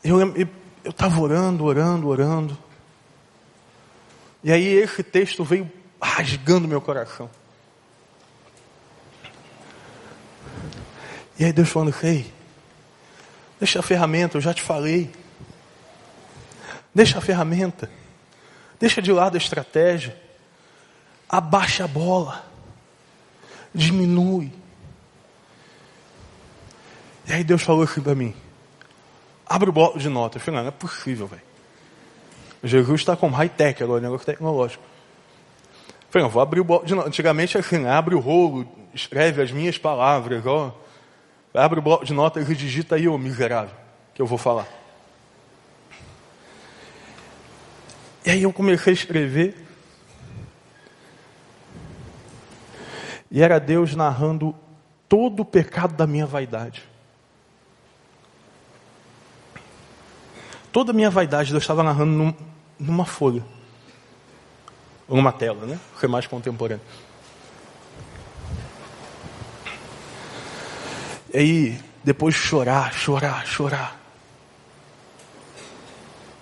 Eu 0.03 0.21
estava 0.85 1.21
orando, 1.21 1.65
orando, 1.65 2.09
orando. 2.09 2.59
E 4.43 4.53
aí 4.53 4.67
esse 4.67 5.03
texto 5.03 5.45
veio 5.45 5.71
rasgando 6.03 6.69
meu 6.69 6.81
coração. 6.81 7.31
E 11.39 11.45
aí 11.45 11.53
Deus 11.53 11.69
falando, 11.69 11.91
rei, 11.91 12.33
deixa 13.59 13.81
a 13.81 13.83
ferramenta, 13.83 14.37
eu 14.37 14.41
já 14.41 14.55
te 14.55 14.63
falei. 14.63 15.11
Deixa 16.95 17.19
a 17.19 17.21
ferramenta. 17.21 17.91
Deixa 18.79 19.03
de 19.03 19.11
lado 19.11 19.35
a 19.35 19.39
estratégia. 19.39 20.17
Abaixa 21.29 21.85
a 21.85 21.89
bola. 21.89 22.45
Diminui. 23.75 24.53
E 27.27 27.33
aí 27.33 27.43
Deus 27.43 27.63
falou 27.63 27.83
assim 27.83 28.01
para 28.01 28.15
mim. 28.15 28.35
Abre 29.47 29.71
o 29.71 29.73
bloco 29.73 29.99
de 29.99 30.09
notas. 30.09 30.41
Eu 30.41 30.45
falei, 30.45 30.59
não, 30.59 30.65
não 30.65 30.69
é 30.69 30.73
possível, 30.73 31.27
velho. 31.27 31.43
Jesus 32.63 33.01
está 33.01 33.17
com 33.17 33.29
high-tech 33.29 33.83
agora, 33.83 34.01
negócio 34.01 34.25
tecnológico. 34.25 34.83
Eu 35.89 36.07
falei, 36.11 36.25
não, 36.25 36.31
vou 36.31 36.41
abrir 36.41 36.61
o 36.61 36.65
bloco 36.65 36.87
de 36.87 36.95
notas. 36.95 37.09
Antigamente, 37.09 37.59
assim, 37.59 37.87
abre 37.87 38.15
o 38.15 38.21
rolo, 38.21 38.67
escreve 38.95 39.43
as 39.43 39.51
minhas 39.51 39.77
palavras, 39.77 40.47
ó. 40.47 40.75
Abre 41.55 41.79
o 41.79 41.83
bloco 41.83 42.05
de 42.05 42.13
notas 42.13 42.51
e 42.51 42.55
digita 42.57 42.97
aí, 42.97 43.07
ô 43.07 43.17
miserável, 43.17 43.77
que 44.13 44.21
eu 44.21 44.27
vou 44.27 44.37
falar. 44.37 44.67
E 48.27 48.31
aí 48.31 48.43
eu 48.43 48.53
comecei 48.53 48.93
a 48.93 48.95
escrever. 48.95 49.65
E 53.31 53.41
era 53.41 53.61
Deus 53.61 53.95
narrando 53.95 54.55
todo 55.09 55.41
o 55.41 55.45
pecado 55.45 55.95
da 55.95 56.09
minha 56.09 56.27
vaidade. 56.27 56.83
Toda 60.73 60.91
a 60.91 60.95
minha 60.95 61.11
vaidade 61.11 61.53
Deus 61.53 61.63
estava 61.63 61.85
narrando 61.85 62.13
num, 62.13 62.35
numa 62.81 63.05
folha. 63.05 63.45
Ou 65.07 65.17
numa 65.17 65.33
tela, 65.33 65.67
né? 65.67 65.79
Foi 65.95 66.09
mais 66.09 66.27
contemporâneo. 66.27 66.85
Aí, 71.39 71.79
depois 72.03 72.35
de 72.35 72.41
chorar, 72.41 72.93
chorar, 72.93 73.47
chorar. 73.47 74.01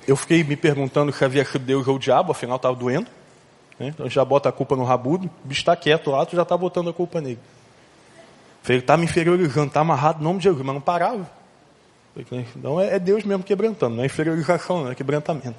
Eu 0.07 0.17
fiquei 0.17 0.43
me 0.43 0.57
perguntando 0.57 1.13
se 1.13 1.25
havia 1.25 1.45
sido 1.45 1.65
Deus 1.65 1.87
ou 1.87 1.97
o 1.97 1.99
diabo, 1.99 2.33
afinal 2.33 2.57
estava 2.57 2.75
doendo. 2.75 3.09
Né? 3.79 3.89
Então 3.89 4.09
já 4.09 4.25
bota 4.25 4.49
a 4.49 4.53
culpa 4.53 4.77
no 4.77 4.85
rabudo, 4.85 5.31
o 5.45 5.49
bicho 5.49 5.61
está 5.61 5.77
quieto 5.77 6.11
lá, 6.11 6.27
tu 6.27 6.37
já 6.37 6.43
está 6.43 6.57
botando 6.57 6.91
a 6.91 6.93
culpa 6.93 7.21
nele. 7.21 7.39
Falei, 8.63 8.79
está 8.79 8.97
me 8.97 9.05
inferiorizando, 9.05 9.69
está 9.69 9.81
amarrado 9.81 10.19
no 10.19 10.25
nome 10.25 10.39
de 10.39 10.45
Jesus, 10.45 10.65
mas 10.65 10.75
não 10.75 10.81
parava. 10.81 11.29
Então 12.57 12.81
é, 12.81 12.97
é 12.97 12.99
Deus 12.99 13.25
mesmo 13.25 13.43
quebrantando, 13.43 13.97
não 13.97 14.03
é 14.03 14.07
inferiorização, 14.07 14.85
não 14.85 14.91
é 14.91 14.95
quebrantamento. 14.95 15.57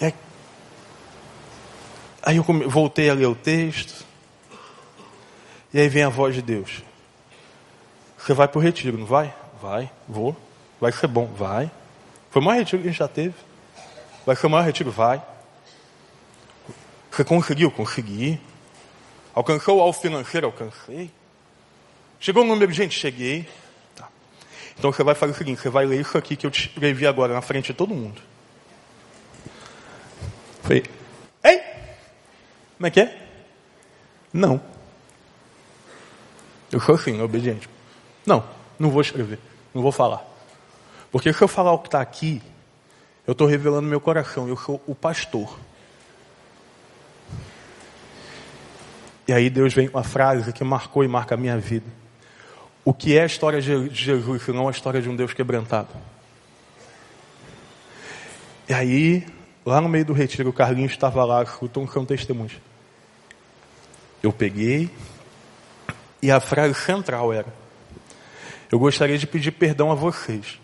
É... 0.00 0.12
Aí 2.22 2.36
eu 2.36 2.44
voltei 2.68 3.08
a 3.08 3.14
ler 3.14 3.26
o 3.26 3.34
texto, 3.34 4.04
e 5.72 5.78
aí 5.78 5.88
vem 5.88 6.02
a 6.02 6.08
voz 6.08 6.34
de 6.34 6.42
Deus. 6.42 6.82
Você 8.28 8.34
vai 8.34 8.46
para 8.46 8.58
o 8.58 8.60
retiro, 8.60 8.98
não 8.98 9.06
vai? 9.06 9.34
Vai, 9.58 9.90
vou. 10.06 10.36
Vai 10.78 10.92
ser 10.92 11.06
bom, 11.06 11.24
vai. 11.24 11.70
Foi 12.30 12.42
o 12.42 12.44
maior 12.44 12.58
retiro 12.58 12.82
que 12.82 12.88
a 12.88 12.90
gente 12.90 12.98
já 12.98 13.08
teve. 13.08 13.34
Vai 14.26 14.36
ser 14.36 14.46
o 14.46 14.50
maior 14.50 14.64
retiro, 14.66 14.90
vai. 14.90 15.22
Você 17.10 17.24
conseguiu? 17.24 17.70
Consegui. 17.70 18.38
Alcançou 19.34 19.78
o 19.78 19.80
alvo 19.80 19.98
financeiro? 19.98 20.46
Alcancei. 20.46 21.10
Chegou 22.20 22.44
o 22.44 22.46
número 22.46 22.70
de 22.70 22.76
gente? 22.76 22.98
Cheguei. 22.98 23.48
Tá. 23.96 24.10
Então 24.78 24.92
você 24.92 25.02
vai 25.02 25.14
fazer 25.14 25.32
o 25.32 25.34
seguinte: 25.34 25.62
você 25.62 25.70
vai 25.70 25.86
ler 25.86 25.98
isso 25.98 26.18
aqui 26.18 26.36
que 26.36 26.46
eu 26.46 26.50
te 26.50 26.68
escrevi 26.68 27.06
agora 27.06 27.32
na 27.32 27.40
frente 27.40 27.68
de 27.68 27.74
todo 27.74 27.94
mundo. 27.94 28.20
Falei, 30.62 30.84
ei! 31.42 31.62
Como 32.76 32.86
é 32.88 32.90
que 32.90 33.00
é? 33.00 33.26
Não. 34.30 34.60
Eu 36.70 36.78
sou 36.78 36.94
assim, 36.94 37.22
obediente. 37.22 37.77
Não, 38.28 38.44
não 38.78 38.90
vou 38.90 39.00
escrever, 39.00 39.38
não 39.72 39.80
vou 39.80 39.90
falar. 39.90 40.22
Porque 41.10 41.32
se 41.32 41.40
eu 41.40 41.48
falar 41.48 41.72
o 41.72 41.78
que 41.78 41.88
está 41.88 42.02
aqui, 42.02 42.42
eu 43.26 43.32
estou 43.32 43.46
revelando 43.46 43.88
meu 43.88 44.02
coração, 44.02 44.46
eu 44.46 44.56
sou 44.56 44.82
o 44.86 44.94
pastor. 44.94 45.58
E 49.26 49.32
aí 49.32 49.48
Deus 49.48 49.72
vem 49.72 49.88
com 49.88 49.96
uma 49.96 50.04
frase 50.04 50.52
que 50.52 50.62
marcou 50.62 51.02
e 51.02 51.08
marca 51.08 51.36
a 51.36 51.38
minha 51.38 51.56
vida. 51.56 51.86
O 52.84 52.92
que 52.92 53.16
é 53.16 53.22
a 53.22 53.26
história 53.26 53.62
de 53.62 53.88
Jesus, 53.94 54.42
se 54.42 54.52
não 54.52 54.68
a 54.68 54.70
história 54.70 55.00
de 55.00 55.08
um 55.08 55.16
Deus 55.16 55.32
quebrantado? 55.32 55.88
E 58.68 58.74
aí, 58.74 59.26
lá 59.64 59.80
no 59.80 59.88
meio 59.88 60.04
do 60.04 60.12
retiro, 60.12 60.50
o 60.50 60.52
Carlinhos 60.52 60.92
estava 60.92 61.24
lá, 61.24 61.42
escutou 61.42 61.82
um 61.82 62.04
testemunho. 62.04 62.60
Eu 64.22 64.34
peguei, 64.34 64.90
e 66.20 66.30
a 66.30 66.40
frase 66.40 66.74
central 66.74 67.32
era: 67.32 67.57
Eu 68.70 68.78
gostaria 68.78 69.16
de 69.16 69.26
pedir 69.26 69.52
perdão 69.52 69.90
a 69.90 69.94
vocês 69.94 70.60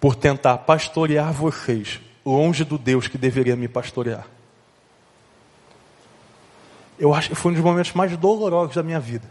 por 0.00 0.14
tentar 0.14 0.58
pastorear 0.58 1.32
vocês 1.32 2.00
longe 2.24 2.64
do 2.64 2.78
Deus 2.78 3.08
que 3.08 3.18
deveria 3.18 3.56
me 3.56 3.68
pastorear. 3.68 4.26
Eu 6.98 7.14
acho 7.14 7.28
que 7.28 7.34
foi 7.34 7.52
um 7.52 7.54
dos 7.54 7.64
momentos 7.64 7.92
mais 7.92 8.16
dolorosos 8.16 8.74
da 8.74 8.82
minha 8.82 8.98
vida. 8.98 9.28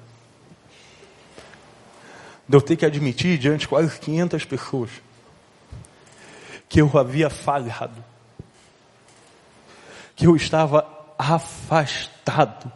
De 2.48 2.56
eu 2.56 2.62
ter 2.62 2.76
que 2.76 2.86
admitir 2.86 3.38
diante 3.38 3.62
de 3.62 3.68
quase 3.68 4.00
500 4.00 4.46
pessoas 4.46 4.90
que 6.70 6.82
eu 6.82 6.90
havia 6.98 7.30
falhado, 7.30 8.04
que 10.16 10.28
eu 10.28 10.36
estava 10.36 10.88
afastado 11.18 12.72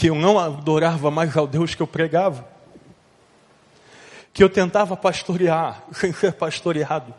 que 0.00 0.08
eu 0.08 0.14
não 0.14 0.38
adorava 0.38 1.10
mais 1.10 1.36
ao 1.36 1.46
Deus 1.46 1.74
que 1.74 1.82
eu 1.82 1.86
pregava, 1.86 2.48
que 4.32 4.42
eu 4.42 4.48
tentava 4.48 4.96
pastorear 4.96 5.84
sem 5.92 6.10
ser 6.10 6.32
pastoreado, 6.32 7.14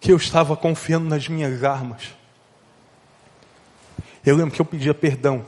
que 0.00 0.10
eu 0.10 0.16
estava 0.16 0.56
confiando 0.56 1.06
nas 1.06 1.28
minhas 1.28 1.62
armas. 1.62 2.14
Eu 4.24 4.34
lembro 4.34 4.54
que 4.54 4.60
eu 4.62 4.64
pedia 4.64 4.94
perdão, 4.94 5.44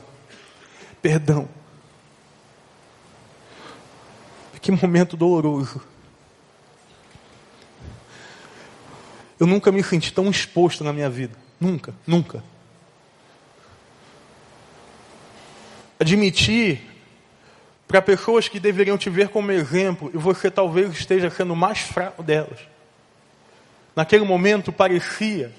perdão. 1.01 1.49
Que 4.61 4.71
momento 4.71 5.17
doloroso. 5.17 5.81
Eu 9.39 9.47
nunca 9.47 9.71
me 9.71 9.83
senti 9.83 10.13
tão 10.13 10.29
exposto 10.29 10.83
na 10.83 10.93
minha 10.93 11.09
vida. 11.09 11.35
Nunca, 11.59 11.91
nunca. 12.05 12.43
Admitir 15.99 16.81
para 17.87 18.01
pessoas 18.01 18.47
que 18.47 18.59
deveriam 18.59 18.97
te 18.97 19.09
ver 19.09 19.29
como 19.29 19.51
exemplo 19.51 20.09
e 20.13 20.17
você 20.17 20.49
talvez 20.49 20.91
esteja 20.91 21.29
sendo 21.29 21.55
mais 21.55 21.79
fraco 21.79 22.23
delas. 22.23 22.59
Naquele 23.95 24.25
momento 24.25 24.71
parecia 24.71 25.53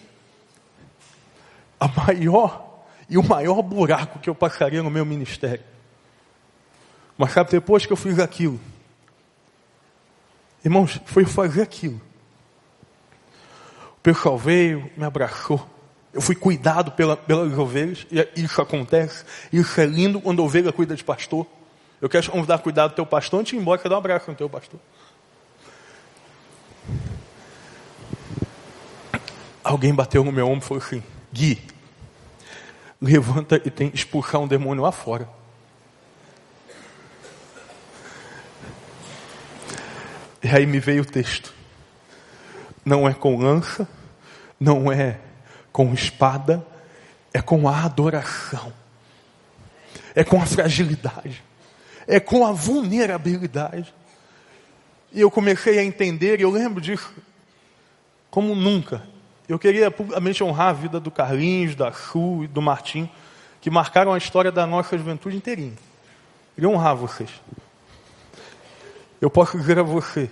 a 1.78 1.88
maior 1.88 2.84
e 3.08 3.16
o 3.16 3.22
maior 3.22 3.62
buraco 3.62 4.18
que 4.18 4.28
eu 4.28 4.34
passaria 4.34 4.82
no 4.82 4.90
meu 4.90 5.06
ministério. 5.06 5.64
Mas 7.16 7.32
sabe, 7.32 7.50
depois 7.50 7.86
que 7.86 7.92
eu 7.92 7.96
fiz 7.96 8.18
aquilo, 8.18 8.60
irmãos, 10.64 11.00
foi 11.06 11.24
fazer 11.24 11.62
aquilo. 11.62 12.00
O 13.96 14.00
pessoal 14.02 14.36
veio, 14.36 14.90
me 14.96 15.04
abraçou, 15.04 15.66
eu 16.16 16.22
fui 16.22 16.34
cuidado 16.34 16.92
pela, 16.92 17.14
pelas 17.14 17.52
ovelhas, 17.58 18.06
e 18.10 18.42
isso 18.42 18.62
acontece. 18.62 19.22
Isso 19.52 19.78
é 19.78 19.84
lindo 19.84 20.18
quando 20.18 20.40
a 20.40 20.44
ovelha 20.46 20.72
cuida 20.72 20.96
de 20.96 21.04
pastor. 21.04 21.46
Eu 22.00 22.08
quero 22.08 22.30
convidar 22.30 22.56
cuidado 22.60 22.92
do 22.92 22.94
teu 22.94 23.04
pastor 23.04 23.40
antes 23.40 23.50
de 23.50 23.56
ir 23.56 23.60
embora, 23.60 23.78
quero 23.78 23.90
dar 23.90 23.96
um 23.96 23.98
abraço 23.98 24.30
no 24.30 24.34
teu 24.34 24.48
pastor. 24.48 24.80
Alguém 29.62 29.94
bateu 29.94 30.24
no 30.24 30.32
meu 30.32 30.46
ombro 30.46 30.64
e 30.64 30.66
falou 30.66 30.82
assim: 30.82 31.02
Gui, 31.30 31.62
levanta 32.98 33.60
e 33.62 33.70
tem 33.70 33.90
expulsar 33.92 34.40
um 34.40 34.48
demônio 34.48 34.82
lá 34.82 34.92
fora. 34.92 35.28
E 40.42 40.48
aí 40.48 40.64
me 40.64 40.80
veio 40.80 41.02
o 41.02 41.04
texto. 41.06 41.52
Não 42.82 43.06
é 43.06 43.12
com 43.12 43.36
lança, 43.36 43.86
não 44.58 44.90
é 44.90 45.25
com 45.76 45.92
espada, 45.92 46.66
é 47.34 47.42
com 47.42 47.68
a 47.68 47.84
adoração, 47.84 48.72
é 50.14 50.24
com 50.24 50.40
a 50.40 50.46
fragilidade, 50.46 51.44
é 52.08 52.18
com 52.18 52.46
a 52.46 52.52
vulnerabilidade. 52.52 53.94
E 55.12 55.20
eu 55.20 55.30
comecei 55.30 55.78
a 55.78 55.84
entender, 55.84 56.40
e 56.40 56.44
eu 56.44 56.50
lembro 56.50 56.80
disso 56.80 57.12
como 58.30 58.54
nunca. 58.54 59.02
Eu 59.46 59.58
queria 59.58 59.90
publicamente 59.90 60.42
honrar 60.42 60.68
a 60.68 60.72
vida 60.72 60.98
do 60.98 61.10
Carlinhos, 61.10 61.74
da 61.74 61.92
Chu 61.92 62.44
e 62.44 62.46
do 62.46 62.62
Martim, 62.62 63.06
que 63.60 63.68
marcaram 63.68 64.14
a 64.14 64.18
história 64.18 64.50
da 64.50 64.66
nossa 64.66 64.96
juventude 64.96 65.36
inteirinha. 65.36 65.76
Queria 66.54 66.70
honrar 66.70 66.96
vocês. 66.96 67.28
Eu 69.20 69.28
posso 69.28 69.58
dizer 69.58 69.78
a 69.78 69.82
você 69.82 70.30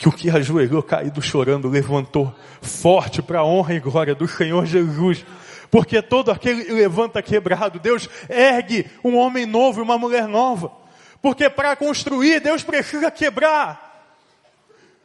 que 0.00 0.08
o 0.08 0.12
que 0.12 0.30
ajoelhou 0.30 0.82
caído 0.82 1.20
chorando 1.20 1.68
levantou 1.68 2.34
forte 2.62 3.20
para 3.20 3.40
a 3.40 3.44
honra 3.44 3.74
e 3.74 3.80
glória 3.80 4.14
do 4.14 4.26
Senhor 4.26 4.64
Jesus. 4.64 5.26
Porque 5.70 6.00
todo 6.00 6.30
aquele 6.30 6.72
levanta 6.72 7.20
quebrado, 7.20 7.78
Deus 7.78 8.08
ergue 8.26 8.90
um 9.04 9.18
homem 9.18 9.44
novo 9.44 9.78
e 9.78 9.82
uma 9.82 9.98
mulher 9.98 10.26
nova. 10.26 10.72
Porque 11.20 11.50
para 11.50 11.76
construir, 11.76 12.40
Deus 12.40 12.62
precisa 12.62 13.10
quebrar. 13.10 14.08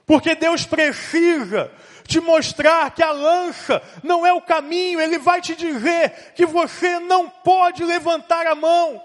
Porque 0.05 0.33
Deus 0.33 0.65
precisa 0.65 1.69
te 2.07 2.21
mostrar 2.21 2.89
que 2.91 3.03
a 3.03 3.11
lança 3.11 3.83
não 4.01 4.25
é 4.25 4.31
o 4.31 4.39
caminho, 4.39 5.01
Ele 5.01 5.19
vai 5.19 5.41
te 5.41 5.57
dizer 5.57 6.31
que 6.35 6.45
você 6.45 7.01
não 7.01 7.27
pode 7.29 7.83
levantar 7.83 8.47
a 8.47 8.55
mão, 8.55 9.03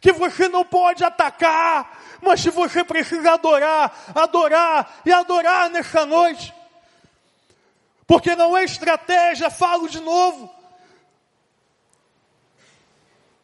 que 0.00 0.10
você 0.10 0.48
não 0.48 0.64
pode 0.64 1.04
atacar, 1.04 2.01
mas 2.22 2.40
se 2.40 2.48
você 2.48 2.82
precisa 2.82 3.32
adorar, 3.32 3.92
adorar 4.14 5.02
e 5.04 5.12
adorar 5.12 5.68
nessa 5.68 6.06
noite, 6.06 6.54
porque 8.06 8.34
não 8.34 8.56
é 8.56 8.64
estratégia, 8.64 9.50
falo 9.50 9.88
de 9.88 10.00
novo. 10.00 10.62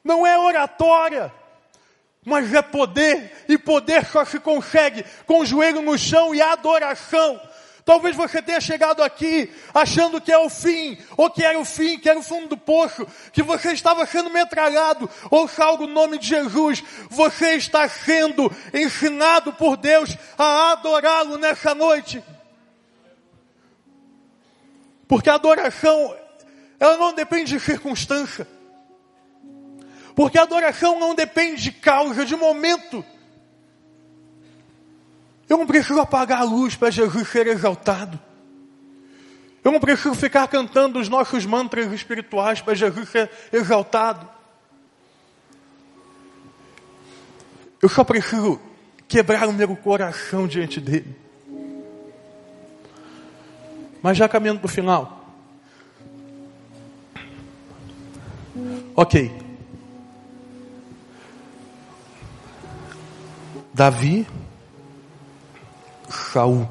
não 0.08 0.26
é 0.26 0.38
oratória, 0.38 1.30
mas 2.24 2.52
é 2.54 2.62
poder, 2.62 3.44
e 3.46 3.58
poder 3.58 4.06
só 4.06 4.24
se 4.24 4.40
consegue 4.40 5.04
com 5.26 5.40
o 5.40 5.46
joelho 5.46 5.82
no 5.82 5.98
chão 5.98 6.34
e 6.34 6.40
adoração. 6.40 7.38
Talvez 7.88 8.14
você 8.14 8.42
tenha 8.42 8.60
chegado 8.60 9.02
aqui 9.02 9.50
achando 9.72 10.20
que 10.20 10.30
é 10.30 10.36
o 10.36 10.50
fim, 10.50 10.98
ou 11.16 11.30
que 11.30 11.42
era 11.42 11.58
o 11.58 11.64
fim, 11.64 11.98
que 11.98 12.06
era 12.06 12.18
o 12.18 12.22
fundo 12.22 12.48
do 12.48 12.56
poço, 12.58 13.06
que 13.32 13.42
você 13.42 13.72
estava 13.72 14.04
sendo 14.04 14.28
metralhado. 14.28 15.08
Ouça 15.30 15.64
algo 15.64 15.86
no 15.86 15.94
nome 15.94 16.18
de 16.18 16.26
Jesus. 16.26 16.84
Você 17.08 17.54
está 17.54 17.88
sendo 17.88 18.52
ensinado 18.74 19.54
por 19.54 19.78
Deus 19.78 20.14
a 20.36 20.72
adorá-lo 20.72 21.38
nessa 21.38 21.74
noite. 21.74 22.22
Porque 25.08 25.30
a 25.30 25.36
adoração, 25.36 26.14
ela 26.78 26.98
não 26.98 27.14
depende 27.14 27.54
de 27.54 27.60
circunstância. 27.60 28.46
Porque 30.14 30.38
a 30.38 30.42
adoração 30.42 31.00
não 31.00 31.14
depende 31.14 31.62
de 31.62 31.72
causa, 31.72 32.26
de 32.26 32.36
momento. 32.36 33.02
Eu 35.48 35.56
não 35.56 35.66
preciso 35.66 35.98
apagar 36.00 36.40
a 36.40 36.44
luz 36.44 36.76
para 36.76 36.90
Jesus 36.90 37.28
ser 37.28 37.46
exaltado. 37.46 38.20
Eu 39.64 39.72
não 39.72 39.80
preciso 39.80 40.14
ficar 40.14 40.46
cantando 40.48 40.98
os 40.98 41.08
nossos 41.08 41.46
mantras 41.46 41.90
espirituais 41.92 42.60
para 42.60 42.74
Jesus 42.74 43.08
ser 43.08 43.30
exaltado. 43.52 44.28
Eu 47.80 47.88
só 47.88 48.04
preciso 48.04 48.60
quebrar 49.06 49.48
o 49.48 49.52
meu 49.52 49.74
coração 49.76 50.46
diante 50.46 50.80
dele. 50.80 51.16
Mas 54.02 54.16
já 54.16 54.28
caminhando 54.28 54.60
para 54.60 54.66
o 54.66 54.70
final. 54.70 55.34
Ok. 58.94 59.32
Davi 63.72 64.26
Saul. 66.10 66.68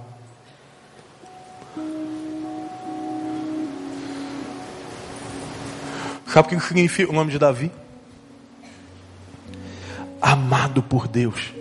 Sabe 6.27 6.55
o 6.55 6.59
que 6.59 6.67
significa 6.67 7.11
o 7.11 7.15
nome 7.15 7.31
de 7.31 7.39
Davi? 7.39 7.71
Amado 10.21 10.83
por 10.83 11.07
Deus. 11.07 11.53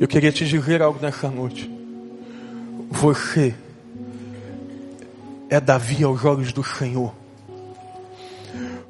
Eu 0.00 0.08
queria 0.08 0.32
te 0.32 0.44
dizer 0.44 0.82
algo 0.82 1.00
nessa 1.00 1.30
noite. 1.30 1.70
Você 2.90 3.54
é 5.48 5.60
Davi 5.60 6.02
aos 6.02 6.24
olhos 6.24 6.52
do 6.52 6.64
Senhor. 6.64 7.14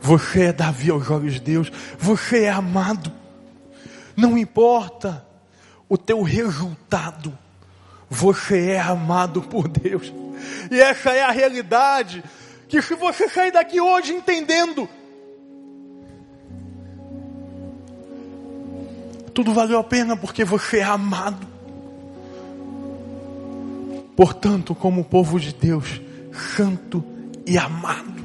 Você 0.00 0.44
é 0.44 0.52
Davi 0.52 0.90
aos 0.90 1.08
olhos 1.10 1.34
de 1.34 1.40
Deus. 1.40 1.70
Você 1.98 2.44
é 2.44 2.50
amado. 2.50 3.12
Não 4.16 4.36
importa 4.36 5.24
o 5.92 5.98
teu 5.98 6.22
resultado. 6.22 7.38
Você 8.08 8.70
é 8.70 8.80
amado 8.80 9.42
por 9.42 9.68
Deus. 9.68 10.10
E 10.70 10.80
essa 10.80 11.10
é 11.10 11.22
a 11.22 11.30
realidade. 11.30 12.24
Que 12.66 12.80
se 12.80 12.94
você 12.94 13.28
sair 13.28 13.52
daqui 13.52 13.78
hoje 13.78 14.14
entendendo, 14.14 14.88
tudo 19.34 19.52
valeu 19.52 19.78
a 19.78 19.84
pena 19.84 20.16
porque 20.16 20.46
você 20.46 20.78
é 20.78 20.82
amado. 20.82 21.46
Portanto, 24.16 24.74
como 24.74 25.04
povo 25.04 25.38
de 25.38 25.52
Deus, 25.52 26.00
santo 26.56 27.04
e 27.46 27.58
amado. 27.58 28.21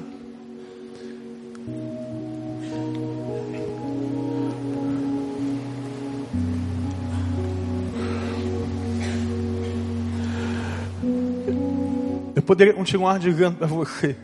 Poderia 12.47 12.73
continuar 12.73 13.19
dizendo 13.19 13.57
para 13.57 13.67
você, 13.67 14.15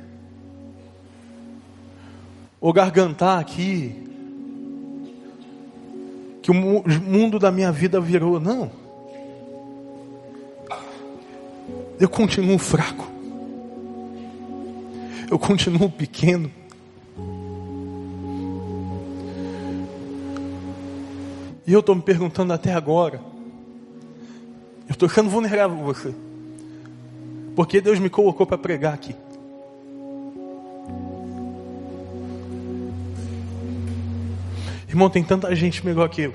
ou 2.62 2.72
gargantar 2.72 3.38
aqui, 3.38 4.02
que 6.42 6.50
o 6.50 6.54
mundo 6.54 7.38
da 7.38 7.52
minha 7.52 7.70
vida 7.72 8.00
virou. 8.00 8.40
Não. 8.40 8.72
Eu 12.00 12.08
continuo 12.08 12.58
fraco. 12.58 13.12
Eu 15.30 15.38
continuo 15.38 15.90
pequeno. 15.90 16.50
E 21.66 21.72
eu 21.72 21.80
estou 21.82 21.96
me 21.96 22.02
perguntando 22.02 22.52
até 22.54 22.74
agora. 22.74 23.22
Eu 24.88 24.92
estou 24.92 25.10
sendo 25.10 25.30
vulnerável 25.30 25.78
com 25.78 25.84
você. 25.84 26.14
Porque 27.56 27.80
Deus 27.80 28.00
me 28.00 28.10
colocou 28.10 28.46
para 28.46 28.58
pregar 28.58 28.94
aqui. 28.94 29.16
Irmão, 34.88 35.10
tem 35.10 35.24
tanta 35.24 35.56
gente 35.56 35.86
melhor 35.86 36.08
que 36.10 36.22
eu. 36.22 36.34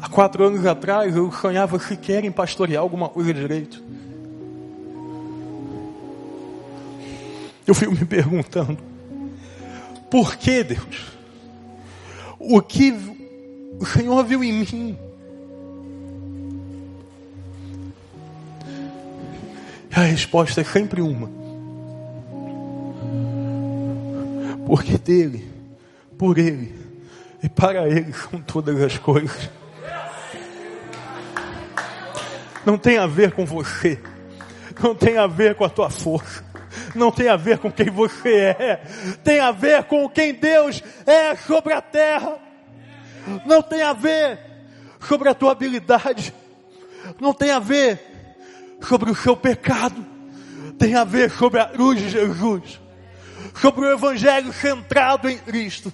Há 0.00 0.08
quatro 0.08 0.44
anos 0.44 0.64
atrás 0.64 1.14
eu 1.16 1.30
sonhava 1.32 1.78
sequer 1.78 2.24
em 2.24 2.30
pastorear 2.30 2.82
alguma 2.82 3.08
coisa 3.08 3.34
direito. 3.34 3.82
Eu 7.66 7.74
fico 7.74 7.92
me 7.92 8.04
perguntando, 8.04 8.78
por 10.10 10.36
que 10.36 10.64
Deus? 10.64 11.18
O 12.38 12.60
que 12.60 12.92
o 13.78 13.86
Senhor 13.86 14.24
viu 14.24 14.42
em 14.42 14.52
mim? 14.52 15.09
A 20.00 20.04
resposta 20.04 20.62
é 20.62 20.64
sempre 20.64 21.02
uma. 21.02 21.30
Porque 24.66 24.96
dele, 24.96 25.46
por 26.16 26.38
ele 26.38 26.74
e 27.42 27.50
para 27.50 27.86
ele 27.86 28.10
são 28.14 28.40
todas 28.40 28.80
as 28.80 28.96
coisas. 28.96 29.50
Não 32.64 32.78
tem 32.78 32.96
a 32.96 33.06
ver 33.06 33.32
com 33.32 33.44
você. 33.44 34.00
Não 34.82 34.94
tem 34.94 35.18
a 35.18 35.26
ver 35.26 35.54
com 35.54 35.66
a 35.66 35.68
tua 35.68 35.90
força. 35.90 36.42
Não 36.94 37.12
tem 37.12 37.28
a 37.28 37.36
ver 37.36 37.58
com 37.58 37.70
quem 37.70 37.90
você 37.90 38.56
é. 38.58 38.76
Tem 39.22 39.38
a 39.38 39.52
ver 39.52 39.84
com 39.84 40.08
quem 40.08 40.32
Deus 40.32 40.82
é 41.04 41.36
sobre 41.36 41.74
a 41.74 41.82
terra. 41.82 42.38
Não 43.44 43.60
tem 43.60 43.82
a 43.82 43.92
ver 43.92 44.38
sobre 45.06 45.28
a 45.28 45.34
tua 45.34 45.52
habilidade. 45.52 46.32
Não 47.20 47.34
tem 47.34 47.50
a 47.50 47.58
ver 47.58 48.09
sobre 48.80 49.10
o 49.10 49.14
seu 49.14 49.36
pecado, 49.36 50.04
tem 50.78 50.94
a 50.94 51.04
ver 51.04 51.30
sobre 51.30 51.60
a 51.60 51.66
cruz 51.66 51.98
de 51.98 52.08
Jesus, 52.08 52.80
sobre 53.54 53.86
o 53.86 53.92
Evangelho 53.92 54.52
centrado 54.52 55.28
em 55.28 55.38
Cristo. 55.38 55.92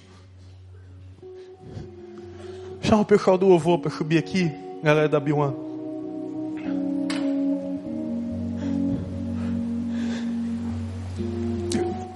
Chama 2.81 3.01
o 3.01 3.05
pessoal 3.05 3.37
do 3.37 3.47
louvor 3.47 3.79
para 3.79 3.91
subir 3.91 4.17
aqui, 4.17 4.49
galera 4.81 5.09
da 5.09 5.19
Biwan. 5.19 5.53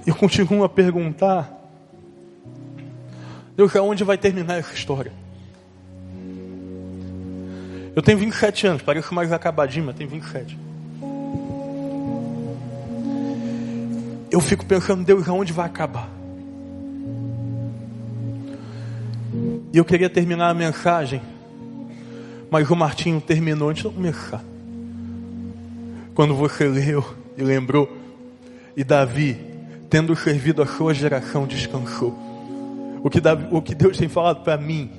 Eu 0.06 0.14
continuo 0.16 0.64
a 0.64 0.68
perguntar, 0.68 1.52
Deus, 3.56 3.74
aonde 3.76 4.02
vai 4.02 4.16
terminar 4.16 4.58
essa 4.58 4.74
história? 4.74 5.12
Eu 7.94 8.02
tenho 8.02 8.16
27 8.16 8.66
anos, 8.66 8.82
pareço 8.82 9.14
mais 9.14 9.32
acabadinho, 9.32 9.86
mas 9.86 9.96
tenho 9.96 10.08
27. 10.08 10.58
Eu 14.30 14.40
fico 14.40 14.64
pensando, 14.64 15.04
Deus, 15.04 15.28
aonde 15.28 15.52
vai 15.52 15.66
acabar? 15.66 16.08
E 19.72 19.76
eu 19.76 19.84
queria 19.84 20.08
terminar 20.08 20.48
a 20.48 20.54
mensagem, 20.54 21.20
mas 22.50 22.70
o 22.70 22.76
Martinho 22.76 23.20
terminou 23.20 23.68
antes 23.68 23.82
de 23.82 23.88
eu 23.88 23.92
começar. 23.92 24.42
Quando 26.14 26.34
você 26.34 26.66
leu 26.66 27.04
e 27.36 27.42
lembrou, 27.42 27.94
e 28.74 28.82
Davi, 28.82 29.36
tendo 29.90 30.16
servido 30.16 30.62
a 30.62 30.66
sua 30.66 30.94
geração, 30.94 31.46
descansou. 31.46 32.18
O 33.04 33.10
que, 33.10 33.20
Davi, 33.20 33.48
o 33.50 33.60
que 33.60 33.74
Deus 33.74 33.98
tem 33.98 34.08
falado 34.08 34.42
para 34.42 34.56
mim 34.56 34.90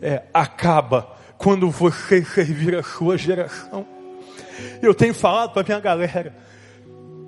é: 0.00 0.22
acaba 0.32 1.17
quando 1.38 1.70
você 1.70 2.22
servir 2.26 2.74
a 2.74 2.82
sua 2.82 3.16
geração. 3.16 3.86
Eu 4.82 4.92
tenho 4.92 5.14
falado 5.14 5.52
para 5.52 5.62
minha 5.62 5.80
galera, 5.80 6.36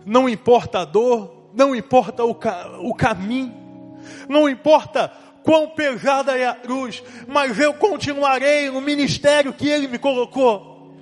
não 0.05 0.29
importa 0.29 0.81
a 0.81 0.85
dor, 0.85 1.51
não 1.55 1.75
importa 1.75 2.25
o, 2.25 2.35
ca 2.35 2.79
o 2.81 2.93
caminho, 2.93 3.55
não 4.29 4.49
importa 4.49 5.13
quão 5.45 5.71
pesada 5.71 6.37
é 6.37 6.47
a 6.47 6.55
cruz, 6.55 7.03
mas 7.29 7.59
eu 7.59 7.73
continuarei 7.75 8.71
no 8.71 8.81
ministério 8.81 9.53
que 9.53 9.69
Ele 9.69 9.87
me 9.87 9.99
colocou. 9.99 10.93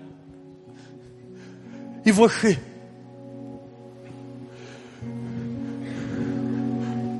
E 2.04 2.12
você? 2.12 2.58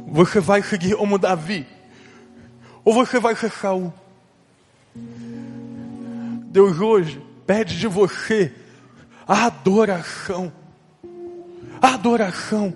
Você 0.06 0.40
vai 0.40 0.62
seguir 0.62 0.96
como 0.96 1.18
Davi? 1.18 1.66
Ou 2.84 2.94
você 2.94 3.18
vai 3.18 3.36
ser 3.36 3.50
Saul? 3.50 3.92
Deus 6.50 6.80
hoje 6.80 7.22
pede 7.46 7.78
de 7.78 7.86
você 7.86 8.52
a 9.26 9.46
adoração. 9.46 10.52
A 11.80 11.94
adoração. 11.94 12.72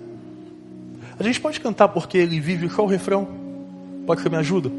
A 1.19 1.23
gente 1.23 1.39
pode 1.41 1.59
cantar 1.59 1.89
porque 1.89 2.17
ele 2.17 2.39
vive 2.39 2.69
só 2.69 2.83
o 2.83 2.87
refrão? 2.87 3.27
Pode 4.05 4.21
ser 4.21 4.29
me 4.29 4.37
ajuda? 4.37 4.71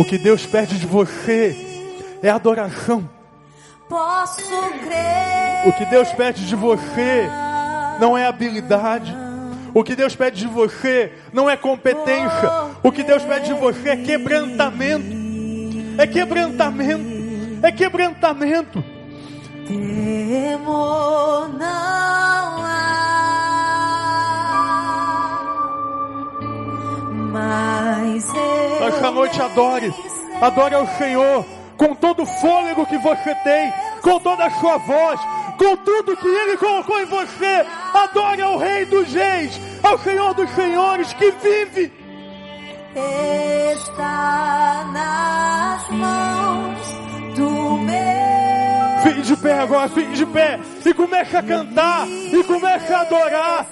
O 0.00 0.04
que 0.04 0.16
Deus 0.16 0.46
pede 0.46 0.78
de 0.78 0.86
você 0.86 1.54
é 2.22 2.30
adoração. 2.30 3.06
Posso 3.86 4.40
crer. 4.82 5.68
O 5.68 5.74
que 5.74 5.84
Deus 5.84 6.10
pede 6.12 6.46
de 6.46 6.56
você 6.56 7.28
não 8.00 8.16
é 8.16 8.26
habilidade. 8.26 9.14
O 9.74 9.84
que 9.84 9.94
Deus 9.94 10.16
pede 10.16 10.40
de 10.40 10.46
você 10.46 11.12
não 11.34 11.50
é 11.50 11.54
competência. 11.54 12.50
O 12.82 12.90
que 12.90 13.02
Deus 13.02 13.22
pede 13.24 13.48
de 13.48 13.52
você 13.52 13.90
é 13.90 13.96
quebrantamento. 13.98 15.04
É 15.98 16.06
quebrantamento. 16.06 17.04
É 17.62 17.70
quebrantamento. 17.70 18.82
Temor 19.68 21.50
não 21.58 22.29
Esta 28.88 29.10
noite 29.10 29.40
adore. 29.40 29.94
Adore 30.40 30.74
ao 30.74 30.86
Senhor 30.98 31.44
com 31.76 31.94
todo 31.94 32.22
o 32.24 32.26
fôlego 32.26 32.84
que 32.84 32.98
você 32.98 33.34
tem, 33.36 33.72
com 34.02 34.18
toda 34.20 34.44
a 34.44 34.50
sua 34.50 34.76
voz, 34.76 35.18
com 35.56 35.76
tudo 35.76 36.16
que 36.16 36.28
Ele 36.28 36.56
colocou 36.58 37.00
em 37.00 37.06
você. 37.06 37.64
Adore 37.94 38.42
ao 38.42 38.58
Rei 38.58 38.84
dos 38.84 39.12
Reis, 39.12 39.58
ao 39.82 39.98
Senhor 39.98 40.34
dos 40.34 40.50
Senhores 40.50 41.12
que 41.14 41.30
vive. 41.30 41.92
está 43.74 44.90
nas 44.92 45.88
mãos 45.88 47.34
do 47.34 47.78
meu. 47.78 49.02
Fique 49.02 49.22
de 49.22 49.36
pé 49.36 49.58
agora, 49.60 49.88
fique 49.88 50.12
de 50.12 50.26
pé. 50.26 50.60
E 50.84 50.92
comece 50.92 51.36
a 51.36 51.42
cantar. 51.42 52.06
E 52.06 52.44
comece 52.44 52.92
a 52.92 53.00
adorar. 53.00 53.66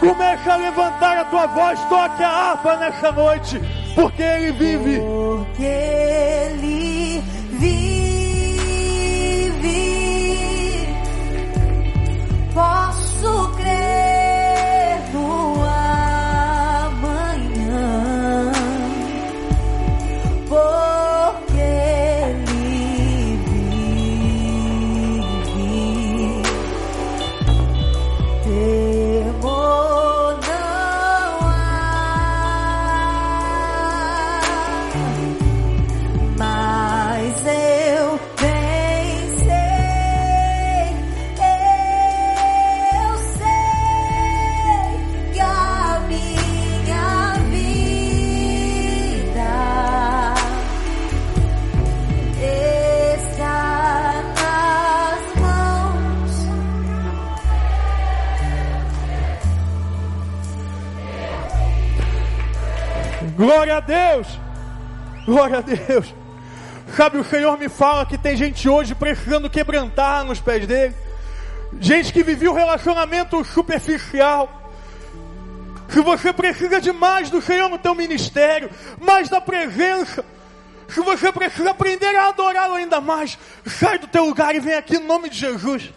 Comece 0.00 0.48
a 0.50 0.56
levantar 0.56 1.18
a 1.18 1.24
tua 1.24 1.46
voz. 1.46 1.80
Toque 1.88 2.22
a 2.22 2.28
harpa 2.28 2.76
nessa 2.76 3.12
noite. 3.12 3.60
Porque 3.94 4.22
Ele 4.22 4.52
vive. 4.52 5.00
Porque 5.00 5.64
ele 5.64 6.87
Glória 65.28 65.58
a 65.58 65.60
Deus. 65.60 66.14
Sabe, 66.96 67.18
o 67.18 67.24
Senhor 67.24 67.58
me 67.58 67.68
fala 67.68 68.06
que 68.06 68.16
tem 68.16 68.34
gente 68.34 68.66
hoje 68.66 68.94
precisando 68.94 69.50
quebrantar 69.50 70.24
nos 70.24 70.40
pés 70.40 70.66
dele. 70.66 70.94
Gente 71.78 72.14
que 72.14 72.22
vivia 72.22 72.50
um 72.50 72.54
relacionamento 72.54 73.44
superficial. 73.44 74.72
Se 75.90 76.00
você 76.00 76.32
precisa 76.32 76.80
de 76.80 76.92
mais 76.92 77.28
do 77.28 77.42
Senhor 77.42 77.68
no 77.68 77.76
teu 77.76 77.94
ministério, 77.94 78.70
mais 78.98 79.28
da 79.28 79.38
presença, 79.38 80.24
se 80.88 81.00
você 81.00 81.30
precisa 81.30 81.72
aprender 81.72 82.16
a 82.16 82.28
adorá-lo 82.28 82.76
ainda 82.76 82.98
mais, 82.98 83.36
sai 83.66 83.98
do 83.98 84.06
teu 84.06 84.24
lugar 84.24 84.54
e 84.54 84.60
vem 84.60 84.76
aqui 84.76 84.96
em 84.96 85.06
nome 85.06 85.28
de 85.28 85.36
Jesus. 85.36 85.92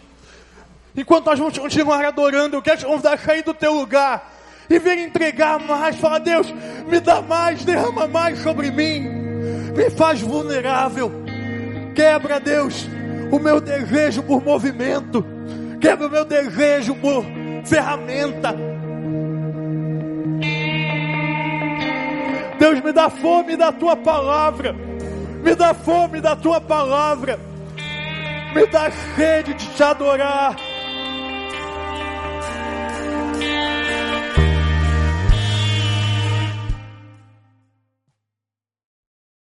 Enquanto 0.94 1.24
nós 1.24 1.38
vamos 1.38 1.56
continuar 1.56 2.04
adorando, 2.04 2.54
eu 2.54 2.60
quero 2.60 2.80
te 2.80 2.84
convidar 2.84 3.14
a 3.14 3.18
sair 3.18 3.42
do 3.42 3.54
teu 3.54 3.72
lugar 3.72 4.30
e 4.68 4.78
vir 4.78 4.98
entregar 4.98 5.58
mais. 5.58 5.96
Fala, 5.96 6.20
Deus, 6.20 6.52
me 6.86 7.00
dá 7.00 7.22
mais, 7.22 7.64
derrama 7.64 8.06
mais 8.06 8.38
sobre 8.40 8.70
mim, 8.70 9.21
me 9.74 9.90
faz 9.90 10.20
vulnerável. 10.20 11.10
Quebra, 11.94 12.40
Deus, 12.40 12.88
o 13.30 13.38
meu 13.38 13.60
desejo 13.60 14.22
por 14.22 14.42
movimento, 14.42 15.24
quebra 15.80 16.06
o 16.06 16.10
meu 16.10 16.24
desejo 16.24 16.94
por 16.96 17.24
ferramenta. 17.64 18.54
Deus, 22.58 22.80
me 22.80 22.92
dá 22.92 23.10
fome 23.10 23.56
da 23.56 23.72
tua 23.72 23.96
palavra, 23.96 24.72
me 24.72 25.54
dá 25.54 25.74
fome 25.74 26.20
da 26.20 26.36
tua 26.36 26.60
palavra, 26.60 27.38
me 28.54 28.66
dá 28.66 28.90
sede 29.16 29.54
de 29.54 29.66
te 29.66 29.82
adorar. 29.82 30.56